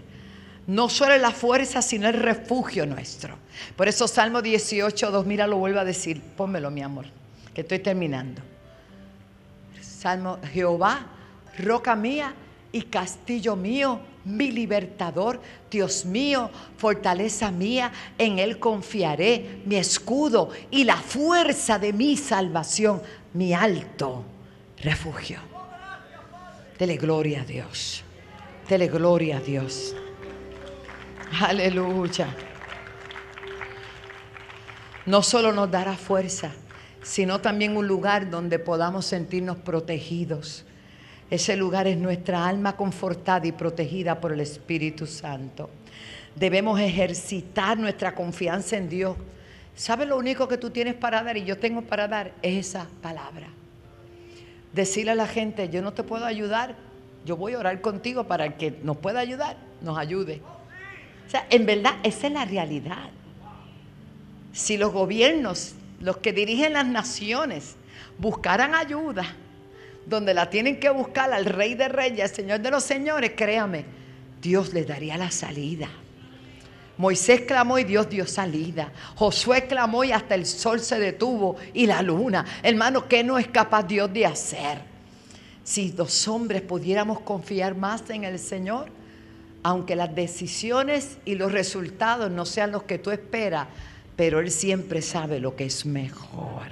No 0.67 0.89
solo 0.89 1.13
es 1.13 1.21
la 1.21 1.31
fuerza, 1.31 1.81
sino 1.81 2.07
el 2.07 2.15
refugio 2.15 2.85
nuestro. 2.85 3.37
Por 3.75 3.87
eso 3.87 4.07
Salmo 4.07 4.41
18, 4.41 5.11
2, 5.11 5.25
mira, 5.25 5.45
lo 5.45 5.57
vuelvo 5.57 5.79
a 5.79 5.85
decir. 5.85 6.21
Pónmelo, 6.21 6.71
mi 6.71 6.81
amor, 6.81 7.05
que 7.53 7.61
estoy 7.61 7.79
terminando. 7.79 8.41
Salmo, 9.79 10.39
Jehová, 10.51 11.05
roca 11.59 11.95
mía 11.95 12.33
y 12.75 12.81
castillo 12.81 13.55
mío, 13.55 14.01
mi 14.25 14.51
libertador, 14.51 15.39
Dios 15.71 16.03
mío, 16.03 16.49
fortaleza 16.75 17.49
mía, 17.49 17.89
en 18.17 18.37
Él 18.37 18.59
confiaré, 18.59 19.61
mi 19.63 19.77
escudo 19.77 20.49
y 20.71 20.83
la 20.83 20.97
fuerza 20.97 21.79
de 21.79 21.93
mi 21.93 22.17
salvación, 22.17 23.01
mi 23.33 23.53
alto 23.53 24.25
refugio. 24.81 25.39
Dele 26.77 26.97
gloria 26.97 27.43
a 27.43 27.45
Dios. 27.45 28.03
Dele 28.67 28.89
gloria 28.89 29.37
a 29.37 29.39
Dios. 29.39 29.95
Aleluya. 31.39 32.27
No 35.05 35.23
solo 35.23 35.53
nos 35.53 35.71
dará 35.71 35.95
fuerza, 35.95 36.51
sino 37.03 37.39
también 37.39 37.77
un 37.77 37.87
lugar 37.87 38.29
donde 38.29 38.59
podamos 38.59 39.05
sentirnos 39.05 39.55
protegidos. 39.59 40.65
Ese 41.29 41.55
lugar 41.55 41.87
es 41.87 41.97
nuestra 41.97 42.47
alma 42.47 42.75
confortada 42.75 43.47
y 43.47 43.51
protegida 43.51 44.19
por 44.19 44.31
el 44.31 44.41
Espíritu 44.41 45.07
Santo. 45.07 45.69
Debemos 46.35 46.79
ejercitar 46.79 47.77
nuestra 47.77 48.13
confianza 48.13 48.77
en 48.77 48.89
Dios. 48.89 49.17
¿Sabes 49.75 50.07
lo 50.07 50.17
único 50.17 50.47
que 50.47 50.57
tú 50.57 50.69
tienes 50.69 50.93
para 50.93 51.23
dar 51.23 51.35
y 51.37 51.43
yo 51.43 51.57
tengo 51.57 51.81
para 51.81 52.07
dar? 52.07 52.31
Es 52.41 52.67
esa 52.67 52.87
palabra. 53.01 53.47
Decirle 54.73 55.11
a 55.11 55.15
la 55.15 55.27
gente, 55.27 55.69
yo 55.69 55.81
no 55.81 55.93
te 55.93 56.03
puedo 56.03 56.25
ayudar, 56.25 56.75
yo 57.25 57.37
voy 57.37 57.53
a 57.53 57.59
orar 57.59 57.81
contigo 57.81 58.25
para 58.25 58.57
que 58.57 58.77
nos 58.83 58.97
pueda 58.97 59.19
ayudar, 59.19 59.57
nos 59.81 59.97
ayude. 59.97 60.41
O 61.25 61.29
sea, 61.29 61.47
en 61.49 61.65
verdad, 61.65 61.93
esa 62.03 62.27
es 62.27 62.33
la 62.33 62.45
realidad. 62.45 63.09
Si 64.53 64.77
los 64.77 64.93
gobiernos, 64.93 65.73
los 65.99 66.17
que 66.17 66.33
dirigen 66.33 66.73
las 66.73 66.85
naciones, 66.85 67.75
buscaran 68.19 68.75
ayuda, 68.75 69.25
donde 70.05 70.33
la 70.33 70.49
tienen 70.49 70.79
que 70.79 70.89
buscar 70.89 71.31
al 71.33 71.45
Rey 71.45 71.75
de 71.75 71.87
Reyes, 71.87 72.29
al 72.29 72.35
Señor 72.35 72.59
de 72.59 72.71
los 72.71 72.83
Señores, 72.83 73.31
créame, 73.35 73.85
Dios 74.41 74.73
les 74.73 74.87
daría 74.87 75.17
la 75.17 75.31
salida. 75.31 75.89
Moisés 76.97 77.41
clamó 77.41 77.77
y 77.77 77.83
Dios 77.83 78.09
dio 78.09 78.25
salida. 78.25 78.91
Josué 79.15 79.67
clamó 79.67 80.03
y 80.03 80.11
hasta 80.11 80.35
el 80.35 80.45
sol 80.45 80.79
se 80.79 80.99
detuvo 80.99 81.57
y 81.73 81.87
la 81.87 82.01
luna. 82.01 82.45
Hermano, 82.63 83.07
¿qué 83.07 83.23
no 83.23 83.37
es 83.37 83.47
capaz 83.47 83.83
Dios 83.83 84.11
de 84.13 84.25
hacer? 84.25 84.79
Si 85.63 85.91
los 85.91 86.27
hombres 86.27 86.61
pudiéramos 86.61 87.19
confiar 87.21 87.75
más 87.75 88.09
en 88.09 88.23
el 88.23 88.39
Señor, 88.39 88.89
aunque 89.63 89.95
las 89.95 90.13
decisiones 90.13 91.17
y 91.25 91.35
los 91.35 91.51
resultados 91.51 92.31
no 92.31 92.45
sean 92.45 92.71
los 92.71 92.83
que 92.83 92.99
tú 92.99 93.11
esperas, 93.11 93.67
pero 94.15 94.39
Él 94.39 94.51
siempre 94.51 95.01
sabe 95.01 95.39
lo 95.39 95.55
que 95.55 95.65
es 95.65 95.85
mejor. 95.85 96.67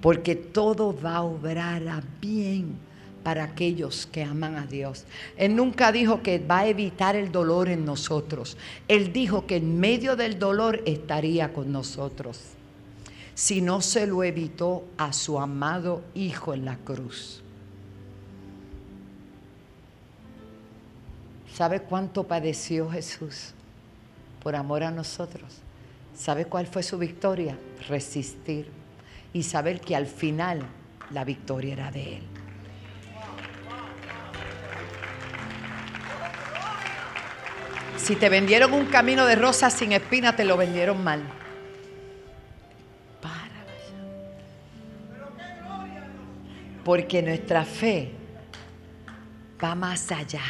Porque 0.00 0.36
todo 0.36 0.96
va 0.98 1.16
a 1.16 1.22
obrar 1.22 1.86
a 1.88 2.02
bien 2.20 2.76
para 3.22 3.44
aquellos 3.44 4.06
que 4.06 4.22
aman 4.22 4.56
a 4.56 4.66
Dios. 4.66 5.04
Él 5.36 5.54
nunca 5.56 5.92
dijo 5.92 6.22
que 6.22 6.38
va 6.38 6.60
a 6.60 6.66
evitar 6.68 7.16
el 7.16 7.32
dolor 7.32 7.68
en 7.68 7.84
nosotros. 7.84 8.56
Él 8.86 9.12
dijo 9.12 9.46
que 9.46 9.56
en 9.56 9.78
medio 9.78 10.16
del 10.16 10.38
dolor 10.38 10.82
estaría 10.86 11.52
con 11.52 11.72
nosotros. 11.72 12.40
Si 13.34 13.60
no 13.60 13.80
se 13.80 14.06
lo 14.06 14.24
evitó 14.24 14.84
a 14.96 15.12
su 15.12 15.38
amado 15.38 16.02
Hijo 16.14 16.54
en 16.54 16.64
la 16.64 16.76
cruz. 16.76 17.42
¿Sabe 21.54 21.80
cuánto 21.80 22.24
padeció 22.24 22.88
Jesús 22.88 23.52
por 24.42 24.54
amor 24.54 24.84
a 24.84 24.90
nosotros? 24.90 25.58
¿Sabe 26.16 26.46
cuál 26.46 26.66
fue 26.66 26.82
su 26.82 26.98
victoria? 26.98 27.58
Resistir 27.88 28.68
y 29.32 29.42
saber 29.42 29.80
que 29.80 29.96
al 29.96 30.06
final 30.06 30.62
la 31.10 31.24
victoria 31.24 31.72
era 31.72 31.90
de 31.90 32.16
Él. 32.16 32.22
Si 37.96 38.16
te 38.16 38.28
vendieron 38.28 38.72
un 38.72 38.86
camino 38.86 39.26
de 39.26 39.34
rosas 39.34 39.74
sin 39.74 39.92
espina, 39.92 40.34
te 40.34 40.44
lo 40.44 40.56
vendieron 40.56 41.02
mal. 41.02 41.20
Para. 43.20 43.64
Porque 46.84 47.22
nuestra 47.22 47.64
fe 47.64 48.12
va 49.62 49.74
más 49.74 50.10
allá 50.12 50.42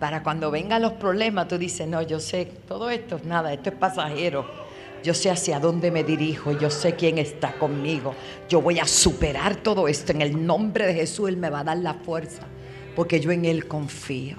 para 0.00 0.22
cuando 0.22 0.50
vengan 0.50 0.80
los 0.80 0.94
problemas, 0.94 1.46
tú 1.46 1.58
dices, 1.58 1.86
no, 1.86 2.00
yo 2.00 2.18
sé, 2.18 2.46
todo 2.46 2.88
esto 2.88 3.16
es 3.16 3.24
nada, 3.24 3.52
esto 3.52 3.68
es 3.68 3.76
pasajero. 3.76 4.59
Yo 5.02 5.14
sé 5.14 5.30
hacia 5.30 5.58
dónde 5.58 5.90
me 5.90 6.04
dirijo, 6.04 6.52
yo 6.52 6.70
sé 6.70 6.94
quién 6.94 7.18
está 7.18 7.54
conmigo. 7.54 8.14
Yo 8.48 8.60
voy 8.60 8.78
a 8.78 8.86
superar 8.86 9.56
todo 9.56 9.88
esto. 9.88 10.12
En 10.12 10.20
el 10.22 10.46
nombre 10.46 10.86
de 10.86 10.94
Jesús 10.94 11.28
Él 11.28 11.36
me 11.36 11.50
va 11.50 11.60
a 11.60 11.64
dar 11.64 11.78
la 11.78 11.94
fuerza, 11.94 12.42
porque 12.94 13.20
yo 13.20 13.30
en 13.30 13.44
Él 13.44 13.66
confío. 13.66 14.36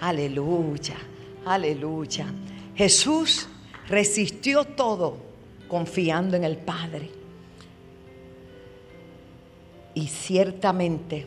Aleluya, 0.00 0.96
aleluya. 1.44 2.26
Jesús 2.74 3.48
resistió 3.88 4.64
todo 4.64 5.18
confiando 5.68 6.36
en 6.36 6.44
el 6.44 6.56
Padre. 6.56 7.10
Y 9.94 10.08
ciertamente 10.08 11.26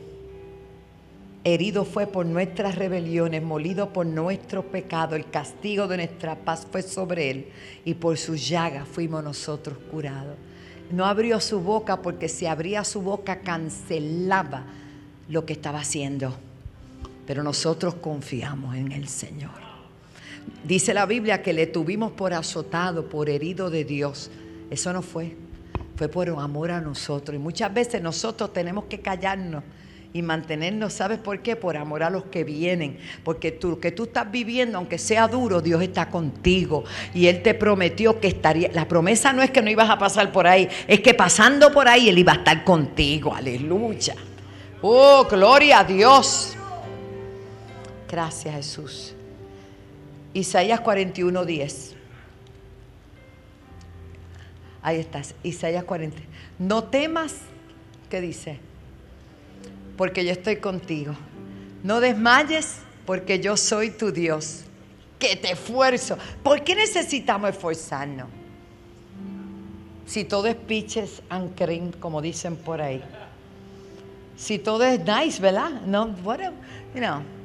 Herido 1.53 1.85
fue 1.85 2.07
por 2.07 2.25
nuestras 2.25 2.75
rebeliones, 2.75 3.41
molido 3.41 3.93
por 3.93 4.05
nuestro 4.05 4.63
pecado. 4.63 5.15
El 5.15 5.29
castigo 5.29 5.87
de 5.87 5.95
nuestra 5.95 6.35
paz 6.35 6.67
fue 6.69 6.81
sobre 6.81 7.31
él 7.31 7.47
y 7.85 7.93
por 7.93 8.17
sus 8.17 8.49
llagas 8.49 8.85
fuimos 8.85 9.23
nosotros 9.23 9.77
curados. 9.89 10.35
No 10.91 11.05
abrió 11.05 11.39
su 11.39 11.61
boca 11.61 12.01
porque 12.01 12.27
si 12.27 12.47
abría 12.47 12.83
su 12.83 13.01
boca 13.01 13.39
cancelaba 13.39 14.65
lo 15.29 15.45
que 15.45 15.53
estaba 15.53 15.79
haciendo. 15.79 16.35
Pero 17.25 17.43
nosotros 17.43 17.95
confiamos 17.95 18.75
en 18.75 18.91
el 18.91 19.07
Señor. 19.07 19.55
Dice 20.65 20.93
la 20.93 21.05
Biblia 21.05 21.41
que 21.41 21.53
le 21.53 21.65
tuvimos 21.65 22.11
por 22.11 22.33
azotado, 22.33 23.07
por 23.07 23.29
herido 23.29 23.69
de 23.69 23.85
Dios. 23.85 24.29
Eso 24.69 24.91
no 24.91 25.01
fue. 25.01 25.37
Fue 25.95 26.09
por 26.09 26.27
amor 26.27 26.71
a 26.71 26.81
nosotros. 26.81 27.37
Y 27.37 27.39
muchas 27.39 27.73
veces 27.73 28.01
nosotros 28.01 28.51
tenemos 28.51 28.83
que 28.89 28.99
callarnos 28.99 29.63
y 30.17 30.23
mantenernos, 30.23 30.93
¿sabes 30.93 31.19
por 31.19 31.41
qué? 31.43 31.55
Por 31.55 31.77
amor 31.77 32.01
a 32.01 32.09
los 32.09 32.23
que 32.25 32.43
vienen. 32.43 32.97
Porque 33.23 33.51
tú, 33.51 33.69
lo 33.69 33.79
que 33.79 33.91
tú 33.91 34.05
estás 34.05 34.31
viviendo, 34.31 34.79
aunque 34.79 34.97
sea 34.97 35.27
duro, 35.27 35.61
Dios 35.61 35.79
está 35.83 36.09
contigo. 36.09 36.83
Y 37.13 37.27
Él 37.27 37.43
te 37.43 37.53
prometió 37.53 38.19
que 38.19 38.27
estaría. 38.27 38.71
La 38.73 38.87
promesa 38.87 39.31
no 39.31 39.43
es 39.43 39.51
que 39.51 39.61
no 39.61 39.69
ibas 39.69 39.91
a 39.91 39.99
pasar 39.99 40.31
por 40.31 40.47
ahí, 40.47 40.67
es 40.87 41.01
que 41.01 41.13
pasando 41.13 41.71
por 41.71 41.87
ahí 41.87 42.09
Él 42.09 42.17
iba 42.17 42.33
a 42.33 42.37
estar 42.37 42.63
contigo. 42.63 43.35
Aleluya. 43.35 44.15
Oh, 44.81 45.27
gloria 45.29 45.79
a 45.79 45.83
Dios. 45.83 46.55
Gracias, 48.09 48.55
Jesús. 48.55 49.13
Isaías 50.33 50.79
41, 50.79 51.45
10. 51.45 51.95
Ahí 54.81 54.99
estás, 54.99 55.35
Isaías 55.43 55.83
40. 55.83 56.17
No 56.57 56.85
temas, 56.85 57.35
¿qué 58.09 58.19
dice? 58.19 58.59
Porque 59.97 60.23
yo 60.23 60.31
estoy 60.31 60.57
contigo. 60.57 61.15
No 61.83 61.99
desmayes, 61.99 62.79
porque 63.05 63.39
yo 63.39 63.57
soy 63.57 63.89
tu 63.89 64.11
Dios, 64.11 64.61
que 65.19 65.35
te 65.35 65.51
esfuerzo. 65.51 66.17
¿Por 66.43 66.63
qué 66.63 66.75
necesitamos 66.75 67.49
esforzarnos? 67.49 68.27
Si 70.05 70.23
todo 70.23 70.47
es 70.47 70.55
pitches 70.55 71.21
and 71.29 71.53
cream, 71.55 71.91
como 71.99 72.21
dicen 72.21 72.55
por 72.55 72.81
ahí. 72.81 73.03
Si 74.37 74.59
todo 74.59 74.83
es 74.83 74.99
nice, 74.99 75.41
¿verdad? 75.41 75.81
No, 75.81 76.07
bueno, 76.07 76.53
you 76.93 77.01
know. 77.01 77.36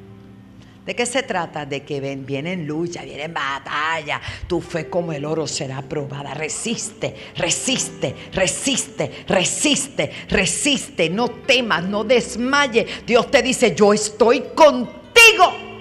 ¿De 0.84 0.96
qué 0.96 1.06
se 1.06 1.22
trata? 1.22 1.64
De 1.64 1.84
que 1.84 2.00
ven, 2.00 2.26
vienen 2.26 2.66
lucha, 2.66 3.02
vienen 3.02 3.32
batalla. 3.32 4.20
Tu 4.48 4.60
fe 4.60 4.88
como 4.88 5.12
el 5.12 5.24
oro 5.24 5.46
será 5.46 5.80
probada. 5.80 6.34
Resiste, 6.34 7.14
resiste, 7.36 8.16
resiste, 8.32 9.24
resiste, 9.28 10.10
resiste. 10.28 11.08
No 11.08 11.30
temas, 11.30 11.84
no 11.84 12.02
desmaye. 12.02 12.86
Dios 13.06 13.30
te 13.30 13.42
dice, 13.42 13.74
yo 13.76 13.92
estoy 13.92 14.40
contigo. 14.54 15.71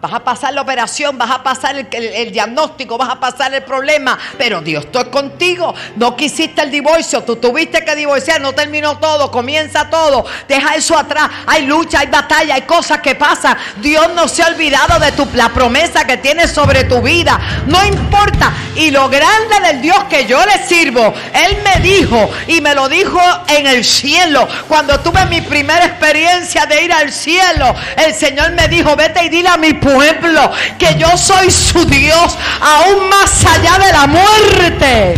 Vas 0.00 0.14
a 0.14 0.20
pasar 0.20 0.54
la 0.54 0.62
operación, 0.62 1.18
vas 1.18 1.30
a 1.30 1.42
pasar 1.42 1.76
el, 1.76 2.32
diagnóstico, 2.32 2.96
vas 2.96 3.10
a 3.10 3.20
pasar 3.20 3.52
el 3.52 3.62
problema, 3.64 4.18
pero 4.38 4.62
Dios 4.62 4.86
estoy 4.86 5.04
contigo. 5.10 5.74
No 5.96 6.16
quisiste 6.16 6.62
el 6.62 6.70
divorcio, 6.70 7.22
tú 7.22 7.36
tuviste 7.36 7.84
que 7.84 7.94
divorciar, 7.94 8.40
no 8.40 8.54
terminó 8.54 8.96
todo, 8.96 9.30
comienza 9.30 9.90
todo. 9.90 10.24
Deja 10.48 10.74
eso 10.74 10.96
atrás. 10.96 11.28
Hay 11.46 11.66
lucha, 11.66 11.98
hay 12.00 12.06
batalla, 12.06 12.54
hay 12.54 12.62
cosas 12.62 13.00
que 13.00 13.14
pasan. 13.14 13.58
Dios 13.82 14.08
no 14.14 14.26
se 14.26 14.42
ha 14.42 14.46
olvidado 14.46 14.98
de 14.98 15.12
tu, 15.12 15.28
la 15.34 15.50
promesa 15.50 16.06
que 16.06 16.16
tiene 16.16 16.48
sobre 16.48 16.84
tu 16.84 17.02
vida. 17.02 17.38
No 17.66 17.84
importa. 17.84 18.54
Y 18.76 18.90
lo 18.90 19.10
grande 19.10 19.60
del 19.66 19.82
Dios 19.82 20.04
que 20.04 20.24
yo 20.24 20.42
le 20.46 20.66
sirvo, 20.66 21.12
Él 21.34 21.58
me 21.62 21.82
dijo 21.82 22.30
y 22.46 22.62
me 22.62 22.74
lo 22.74 22.88
dijo 22.88 23.20
en 23.48 23.66
el 23.66 23.84
cielo. 23.84 24.48
Cuando 24.66 24.98
tuve 25.00 25.26
mi 25.26 25.42
primera 25.42 25.84
experiencia 25.84 26.64
de 26.64 26.84
ir 26.84 26.92
al 26.92 27.12
cielo, 27.12 27.74
el 27.98 28.14
Señor 28.14 28.52
me 28.52 28.66
dijo, 28.68 28.96
vete 28.96 29.26
y 29.26 29.28
dile 29.28 29.50
a 29.50 29.58
mi 29.58 29.74
pueblo 29.74 29.89
pueblo, 29.94 30.50
que 30.78 30.98
yo 30.98 31.16
soy 31.16 31.50
su 31.50 31.84
Dios, 31.84 32.36
aún 32.60 33.08
más 33.08 33.44
allá 33.44 33.78
de 33.84 33.92
la 33.92 34.06
muerte. 34.06 35.14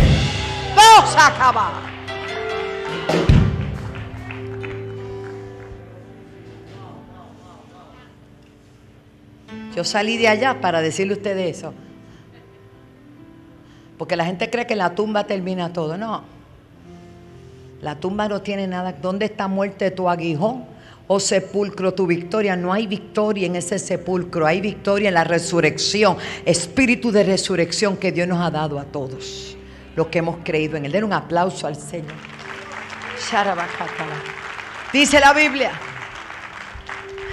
Vamos 0.75 1.15
a 1.15 1.27
acabar. 1.27 1.93
Yo 9.75 9.83
salí 9.83 10.17
de 10.17 10.27
allá 10.27 10.61
para 10.61 10.81
decirle 10.81 11.13
a 11.13 11.17
ustedes 11.17 11.57
eso. 11.57 11.73
Porque 13.97 14.15
la 14.15 14.25
gente 14.25 14.49
cree 14.49 14.67
que 14.67 14.75
la 14.75 14.93
tumba 14.93 15.23
termina 15.25 15.73
todo. 15.73 15.97
No. 15.97 16.23
La 17.81 17.95
tumba 17.95 18.27
no 18.27 18.41
tiene 18.41 18.67
nada. 18.67 18.93
¿Dónde 18.93 19.25
está 19.25 19.47
muerte 19.47 19.89
tu 19.91 20.09
aguijón? 20.09 20.72
Oh 21.07 21.19
sepulcro, 21.19 21.93
tu 21.93 22.07
victoria. 22.07 22.55
No 22.55 22.73
hay 22.73 22.87
victoria 22.87 23.47
en 23.47 23.55
ese 23.55 23.79
sepulcro, 23.79 24.45
hay 24.45 24.61
victoria 24.61 25.09
en 25.09 25.15
la 25.15 25.23
resurrección, 25.23 26.17
espíritu 26.45 27.11
de 27.11 27.23
resurrección 27.23 27.97
que 27.97 28.11
Dios 28.11 28.27
nos 28.27 28.39
ha 28.45 28.51
dado 28.51 28.79
a 28.79 28.85
todos, 28.85 29.57
los 29.95 30.07
que 30.07 30.19
hemos 30.19 30.37
creído 30.43 30.77
en 30.77 30.85
Él. 30.85 30.91
Den 30.91 31.03
un 31.03 31.13
aplauso 31.13 31.67
al 31.67 31.75
Señor. 31.75 32.13
Dice 34.91 35.19
la 35.19 35.33
Biblia. 35.33 35.71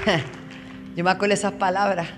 Yo 0.97 1.05
me 1.05 1.11
acuerdo 1.11 1.35
esas 1.35 1.53
palabras 1.53 2.09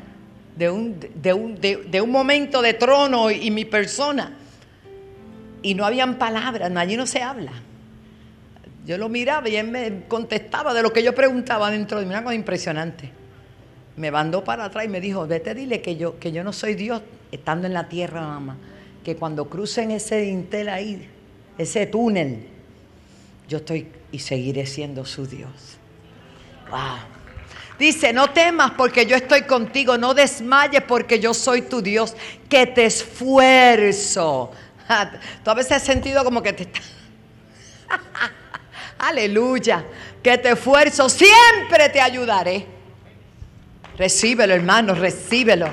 de 0.56 0.70
un, 0.70 0.98
de 1.14 1.32
un, 1.32 1.60
de 1.60 2.00
un 2.00 2.10
momento 2.10 2.62
de 2.62 2.74
trono 2.74 3.30
y 3.30 3.50
mi 3.50 3.64
persona. 3.64 4.36
Y 5.62 5.74
no 5.74 5.84
habían 5.84 6.16
palabras, 6.16 6.72
allí 6.76 6.96
no 6.96 7.06
se 7.06 7.22
habla. 7.22 7.52
Yo 8.84 8.98
lo 8.98 9.08
miraba 9.08 9.48
y 9.48 9.56
él 9.56 9.68
me 9.68 10.04
contestaba 10.08 10.74
de 10.74 10.82
lo 10.82 10.92
que 10.92 11.02
yo 11.02 11.14
preguntaba 11.14 11.70
dentro 11.70 11.98
de 11.98 12.04
mí. 12.04 12.10
Una 12.10 12.22
cosa 12.22 12.34
impresionante. 12.34 13.10
Me 13.96 14.10
mandó 14.10 14.42
para 14.42 14.64
atrás 14.64 14.84
y 14.84 14.88
me 14.88 15.00
dijo, 15.00 15.26
vete, 15.26 15.54
dile 15.54 15.80
que 15.80 15.96
yo, 15.96 16.18
que 16.18 16.32
yo 16.32 16.42
no 16.42 16.52
soy 16.52 16.74
Dios 16.74 17.02
estando 17.30 17.66
en 17.66 17.74
la 17.74 17.88
tierra, 17.88 18.22
mamá. 18.22 18.56
Que 19.04 19.16
cuando 19.16 19.48
crucen 19.48 19.90
ese 19.90 20.18
dintel 20.22 20.68
ahí, 20.68 21.08
ese 21.58 21.86
túnel, 21.86 22.46
yo 23.48 23.58
estoy 23.58 23.88
y 24.10 24.18
seguiré 24.18 24.66
siendo 24.66 25.04
su 25.04 25.26
Dios. 25.26 25.78
Dice, 27.78 28.12
no 28.12 28.30
temas 28.30 28.72
porque 28.72 29.06
yo 29.06 29.16
estoy 29.16 29.42
contigo, 29.42 29.98
no 29.98 30.14
desmayes 30.14 30.82
porque 30.82 31.18
yo 31.20 31.34
soy 31.34 31.62
tu 31.62 31.82
Dios, 31.82 32.14
que 32.48 32.66
te 32.66 32.86
esfuerzo. 32.86 34.52
Tú 35.44 35.50
a 35.50 35.54
veces 35.54 35.72
has 35.72 35.82
sentido 35.82 36.24
como 36.24 36.42
que 36.42 36.52
te 36.52 36.62
está... 36.64 36.80
Aleluya. 39.02 39.84
Que 40.22 40.38
te 40.38 40.52
esfuerzo, 40.52 41.08
siempre 41.08 41.88
te 41.92 42.00
ayudaré. 42.00 42.64
Recíbelo, 43.98 44.54
hermano, 44.54 44.94
recíbelo. 44.94 45.66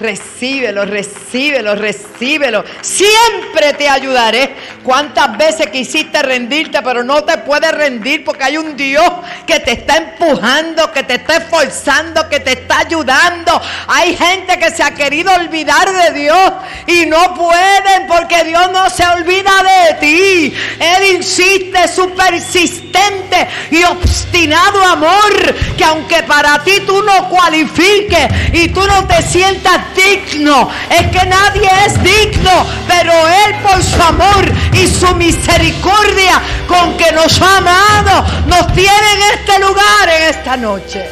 Recíbelo, 0.00 0.84
recíbelo, 0.84 1.74
recíbelo. 1.74 2.64
Siempre 2.82 3.72
te 3.76 3.88
ayudaré. 3.88 4.54
¿Cuántas 4.84 5.36
veces 5.36 5.66
quisiste 5.66 6.22
rendirte, 6.22 6.80
pero 6.82 7.02
no 7.02 7.24
te 7.24 7.36
puedes 7.38 7.72
rendir 7.72 8.24
porque 8.24 8.44
hay 8.44 8.56
un 8.56 8.76
Dios 8.76 9.10
que 9.46 9.58
te 9.60 9.72
está 9.72 9.96
empujando, 9.96 10.92
que 10.92 11.02
te 11.02 11.14
está 11.14 11.38
esforzando, 11.38 12.28
que 12.28 12.38
te 12.40 12.52
está 12.52 12.78
ayudando? 12.80 13.60
Hay 13.88 14.16
gente 14.16 14.56
que 14.58 14.70
se 14.70 14.84
ha 14.84 14.92
querido 14.92 15.34
olvidar 15.34 15.92
de 15.92 16.18
Dios 16.18 16.52
y 16.86 17.04
no 17.06 17.34
pueden 17.34 18.06
porque 18.06 18.44
Dios 18.44 18.70
no 18.72 18.88
se 18.90 19.04
olvida 19.04 19.50
de 19.62 19.94
ti. 19.94 20.54
Él 20.78 21.16
insiste, 21.16 21.88
su 21.88 22.14
persistente 22.14 23.48
y 23.72 23.82
obstinado 23.82 24.82
amor, 24.84 25.54
que 25.76 25.84
aunque 25.84 26.22
para 26.22 26.62
ti 26.62 26.80
tú 26.86 27.02
no 27.02 27.28
cualifiques 27.28 28.28
y 28.52 28.68
tú 28.68 28.86
no 28.86 29.06
te 29.06 29.22
sientas 29.22 29.87
digno. 29.94 30.70
Es 30.90 31.06
que 31.08 31.26
nadie 31.26 31.68
es 31.86 32.02
digno, 32.02 32.66
pero 32.86 33.12
Él 33.12 33.54
por 33.62 33.82
su 33.82 34.00
amor 34.02 34.44
y 34.72 34.86
su 34.86 35.14
misericordia 35.14 36.40
con 36.66 36.96
que 36.96 37.12
nos 37.12 37.40
ha 37.40 37.58
amado, 37.58 38.24
nos 38.46 38.72
tiene 38.72 38.90
en 38.90 39.38
este 39.38 39.58
lugar 39.60 40.08
en 40.08 40.22
esta 40.30 40.56
noche. 40.56 41.04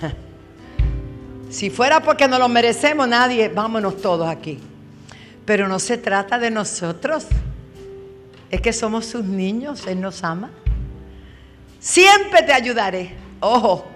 Si 1.50 1.70
fuera 1.70 2.00
porque 2.00 2.28
no 2.28 2.38
lo 2.38 2.48
merecemos, 2.48 3.08
nadie, 3.08 3.48
vámonos 3.48 4.00
todos 4.02 4.28
aquí. 4.28 4.60
Pero 5.46 5.66
no 5.66 5.78
se 5.78 5.96
trata 5.96 6.38
de 6.38 6.50
nosotros. 6.50 7.26
Es 8.50 8.60
que 8.60 8.72
somos 8.72 9.06
sus 9.06 9.24
niños, 9.24 9.86
Él 9.86 10.00
nos 10.00 10.22
ama. 10.22 10.50
Siempre 11.80 12.42
te 12.42 12.52
ayudaré. 12.52 13.16
Ojo, 13.40 13.86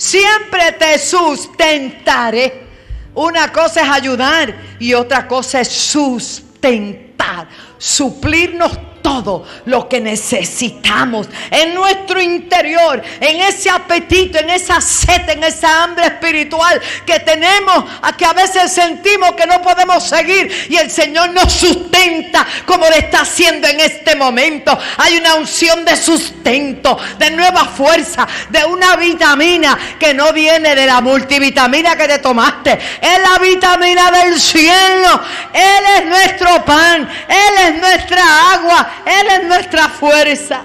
Siempre 0.00 0.72
te 0.78 0.98
sustentaré. 0.98 2.66
Una 3.12 3.52
cosa 3.52 3.82
es 3.82 3.88
ayudar 3.90 4.56
y 4.78 4.94
otra 4.94 5.28
cosa 5.28 5.60
es 5.60 5.68
sustentar, 5.68 7.46
suplirnos 7.76 8.78
todo 9.02 9.46
lo 9.66 9.88
que 9.88 10.00
necesitamos 10.00 11.28
en 11.50 11.74
nuestro 11.74 12.20
interior, 12.20 13.02
en 13.20 13.40
ese 13.40 13.70
apetito, 13.70 14.38
en 14.38 14.50
esa 14.50 14.80
sed, 14.80 15.28
en 15.28 15.42
esa 15.44 15.84
hambre 15.84 16.06
espiritual 16.06 16.80
que 17.06 17.20
tenemos, 17.20 17.84
a 18.02 18.16
que 18.16 18.24
a 18.24 18.32
veces 18.32 18.72
sentimos 18.72 19.32
que 19.32 19.46
no 19.46 19.60
podemos 19.62 20.04
seguir 20.04 20.50
y 20.68 20.76
el 20.76 20.90
Señor 20.90 21.30
nos 21.30 21.52
sustenta 21.52 22.46
como 22.66 22.88
le 22.88 22.98
está 22.98 23.22
haciendo 23.22 23.68
en 23.68 23.80
este 23.80 24.16
momento. 24.16 24.76
Hay 24.98 25.16
una 25.16 25.34
unción 25.34 25.84
de 25.84 25.96
sustento, 25.96 26.98
de 27.18 27.30
nueva 27.30 27.64
fuerza, 27.66 28.26
de 28.48 28.64
una 28.64 28.96
vitamina 28.96 29.78
que 29.98 30.14
no 30.14 30.32
viene 30.32 30.74
de 30.74 30.86
la 30.86 31.00
multivitamina 31.00 31.96
que 31.96 32.08
te 32.08 32.18
tomaste, 32.18 32.78
es 33.00 33.18
la 33.20 33.38
vitamina 33.38 34.10
del 34.10 34.40
cielo. 34.40 35.20
Él 35.52 35.84
es 35.98 36.06
nuestro 36.06 36.64
pan, 36.64 37.08
Él 37.28 37.68
es 37.68 37.80
nuestra 37.80 38.52
agua, 38.52 38.89
él 39.06 39.26
es 39.40 39.48
nuestra 39.48 39.88
fuerza. 39.88 40.62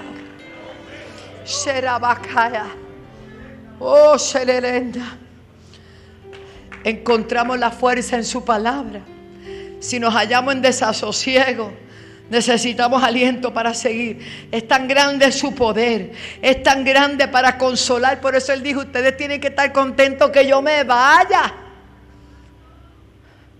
Oh, 3.78 4.16
Encontramos 6.84 7.58
la 7.58 7.70
fuerza 7.70 8.16
en 8.16 8.24
su 8.24 8.44
palabra. 8.44 9.00
Si 9.80 10.00
nos 10.00 10.14
hallamos 10.14 10.54
en 10.54 10.62
desasosiego, 10.62 11.72
necesitamos 12.30 13.02
aliento 13.02 13.52
para 13.52 13.74
seguir. 13.74 14.48
Es 14.50 14.66
tan 14.66 14.88
grande 14.88 15.30
su 15.30 15.54
poder, 15.54 16.12
es 16.42 16.62
tan 16.62 16.84
grande 16.84 17.28
para 17.28 17.58
consolar. 17.58 18.20
Por 18.20 18.34
eso 18.34 18.52
Él 18.52 18.62
dijo, 18.62 18.80
ustedes 18.80 19.16
tienen 19.16 19.40
que 19.40 19.48
estar 19.48 19.72
contentos 19.72 20.30
que 20.30 20.46
yo 20.46 20.62
me 20.62 20.84
vaya. 20.84 21.54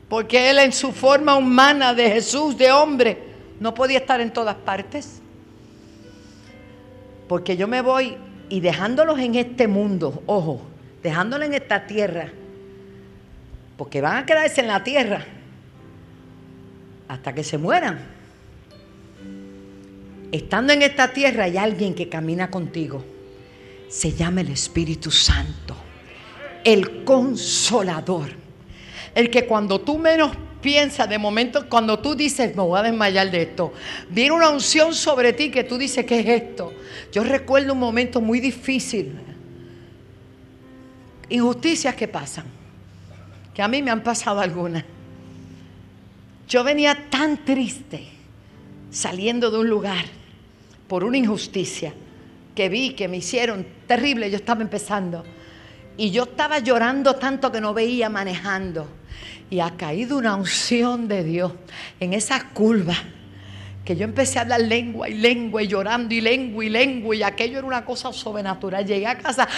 Porque 0.09 0.50
Él 0.50 0.59
en 0.61 0.72
su 0.72 0.92
forma 0.92 1.37
humana 1.37 1.94
de 1.94 2.11
Jesús, 2.11 2.57
de 2.57 2.70
hombre, 2.72 3.36
no 3.60 3.74
podía 3.74 3.98
estar 3.98 4.20
en 4.20 4.32
todas 4.32 4.56
partes. 4.56 5.20
Porque 7.28 7.56
yo 7.56 7.66
me 7.66 7.80
voy 7.80 8.16
y 8.48 8.60
dejándolos 8.60 9.18
en 9.18 9.34
este 9.34 9.66
mundo, 9.66 10.22
ojo, 10.26 10.62
dejándolos 11.02 11.48
en 11.48 11.54
esta 11.54 11.86
tierra, 11.86 12.30
porque 13.76 14.00
van 14.00 14.18
a 14.18 14.26
quedarse 14.26 14.60
en 14.60 14.68
la 14.68 14.84
tierra 14.84 15.24
hasta 17.08 17.34
que 17.34 17.44
se 17.44 17.58
mueran. 17.58 17.98
Estando 20.32 20.72
en 20.72 20.82
esta 20.82 21.12
tierra 21.12 21.44
hay 21.44 21.56
alguien 21.56 21.94
que 21.94 22.08
camina 22.08 22.50
contigo. 22.50 23.04
Se 23.88 24.12
llama 24.12 24.40
el 24.40 24.50
Espíritu 24.50 25.10
Santo, 25.10 25.76
el 26.64 27.04
consolador. 27.04 28.30
El 29.14 29.30
que 29.30 29.46
cuando 29.46 29.80
tú 29.80 29.98
menos 29.98 30.32
piensa 30.66 31.07
de 31.07 31.16
momento 31.16 31.68
cuando 31.68 32.00
tú 32.00 32.16
dices, 32.16 32.57
me 32.57 32.62
voy 32.62 32.76
a 32.76 32.83
desmayar 32.83 33.31
de 33.31 33.42
esto, 33.42 33.72
viene 34.11 34.33
una 34.33 34.50
unción 34.50 34.94
sobre 34.94 35.33
ti 35.33 35.48
que 35.48 35.62
tú 35.62 35.79
dices, 35.79 36.05
¿qué 36.05 36.18
es 36.18 36.42
esto? 36.42 36.72
Yo 37.12 37.22
recuerdo 37.22 37.72
un 37.72 37.79
momento 37.79 38.20
muy 38.20 38.40
difícil, 38.40 39.12
injusticias 41.29 41.94
que 41.94 42.09
pasan, 42.09 42.46
que 43.55 43.62
a 43.62 43.68
mí 43.68 43.81
me 43.81 43.92
han 43.92 44.02
pasado 44.02 44.40
algunas. 44.40 44.83
Yo 46.48 46.64
venía 46.64 47.11
tan 47.11 47.44
triste 47.44 48.09
saliendo 48.90 49.52
de 49.52 49.59
un 49.59 49.68
lugar 49.68 50.05
por 50.88 51.05
una 51.05 51.16
injusticia 51.16 51.94
que 52.57 52.68
vi, 52.68 52.94
que 52.94 53.07
me 53.07 53.18
hicieron 53.18 53.64
terrible, 53.87 54.29
yo 54.33 54.37
estaba 54.38 54.62
empezando. 54.62 55.22
Y 55.96 56.11
yo 56.11 56.24
estaba 56.24 56.59
llorando 56.59 57.14
tanto 57.14 57.52
que 57.52 57.61
no 57.61 57.72
veía 57.72 58.11
manejando. 58.11 58.95
Y 59.50 59.61
ha 59.61 59.76
caído 59.76 60.18
una 60.18 60.35
unción 60.37 61.09
de 61.09 61.24
Dios 61.24 61.52
en 62.00 62.12
esa 62.12 62.48
curva 62.48 62.96
que 63.87 63.94
yo 63.94 64.05
empecé 64.05 64.40
a 64.40 64.42
hablar 64.42 64.62
lengua 64.62 65.09
y 65.09 65.14
lengua 65.14 65.62
y 65.62 65.68
llorando 65.68 66.12
y 66.12 66.20
lengua 66.20 66.64
y 66.64 66.68
lengua 66.68 67.14
y 67.14 67.22
aquello 67.22 67.59
era 67.59 67.66
una 67.66 67.85
cosa 67.85 68.12
sobrenatural. 68.12 68.85
Llegué 68.85 69.07
a 69.07 69.16
casa 69.16 69.48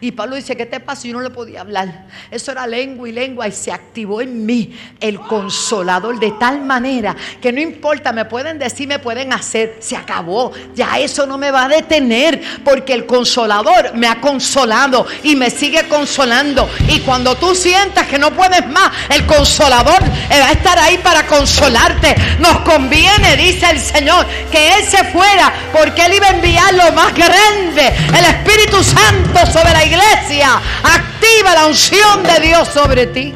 y 0.00 0.12
Pablo 0.12 0.36
dice, 0.36 0.56
¿qué 0.56 0.66
te 0.66 0.80
pasa? 0.80 1.06
Yo 1.06 1.14
no 1.14 1.20
le 1.20 1.30
podía 1.30 1.60
hablar. 1.60 2.06
Eso 2.30 2.52
era 2.52 2.66
lengua 2.66 3.08
y 3.08 3.12
lengua 3.12 3.48
y 3.48 3.52
se 3.52 3.72
activó 3.72 4.20
en 4.20 4.44
mí 4.44 4.76
el 5.00 5.18
consolador 5.20 6.18
de 6.18 6.32
tal 6.32 6.62
manera 6.62 7.16
que 7.40 7.52
no 7.52 7.60
importa, 7.60 8.12
me 8.12 8.24
pueden 8.24 8.58
decir, 8.58 8.88
me 8.88 8.98
pueden 8.98 9.32
hacer, 9.32 9.76
se 9.80 9.96
acabó. 9.96 10.52
Ya 10.74 10.98
eso 10.98 11.26
no 11.26 11.38
me 11.38 11.50
va 11.50 11.64
a 11.64 11.68
detener 11.68 12.40
porque 12.64 12.92
el 12.92 13.06
consolador 13.06 13.94
me 13.94 14.06
ha 14.06 14.20
consolado 14.20 15.06
y 15.22 15.36
me 15.36 15.50
sigue 15.50 15.88
consolando. 15.88 16.68
Y 16.88 17.00
cuando 17.00 17.36
tú 17.36 17.54
sientas 17.54 18.06
que 18.06 18.18
no 18.18 18.32
puedes 18.32 18.66
más, 18.68 18.90
el 19.10 19.26
consolador 19.26 20.02
va 20.02 20.48
a 20.48 20.52
estar 20.52 20.78
ahí 20.78 20.98
para 20.98 21.26
consolarte. 21.26 22.14
Nos 22.40 22.58
conviene 22.60 23.36
dice 23.36 23.70
el 23.70 23.80
Señor, 23.80 24.26
que 24.50 24.74
Él 24.74 24.84
se 24.84 25.04
fuera 25.04 25.52
porque 25.72 26.04
Él 26.06 26.14
iba 26.14 26.26
a 26.26 26.30
enviar 26.30 26.74
lo 26.74 26.92
más 26.92 27.14
grande, 27.14 27.92
el 28.16 28.24
Espíritu 28.24 28.82
Santo 28.82 29.46
sobre 29.52 29.72
la 29.72 29.85
iglesia. 29.86 30.60
Activa 30.82 31.54
la 31.54 31.66
unción 31.66 32.22
de 32.22 32.46
Dios 32.46 32.68
sobre 32.68 33.06
ti. 33.06 33.32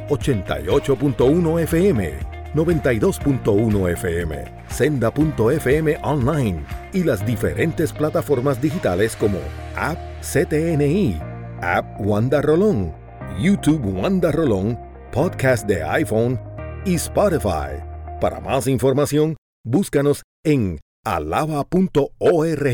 88.1 0.09 1.61
FM 1.63 2.33
92.1 2.55 3.93
FM, 3.93 4.45
senda.fm 4.69 5.99
online 6.03 6.65
y 6.93 7.03
las 7.03 7.25
diferentes 7.25 7.93
plataformas 7.93 8.61
digitales 8.61 9.17
como 9.17 9.39
App 9.77 9.99
CTNI, 10.21 11.19
App 11.63 12.01
Wanda 12.01 12.43
Rolón, 12.43 12.95
YouTube 13.41 13.85
Wanda 13.85 14.31
Rolón, 14.33 14.79
Podcast 15.13 15.67
de 15.67 15.83
iPhone 15.83 16.39
y 16.85 16.95
Spotify. 16.95 17.81
Para 18.21 18.41
más 18.41 18.67
información, 18.67 19.37
búscanos 19.65 20.23
en 20.45 20.79
alaba.org. 21.05 22.67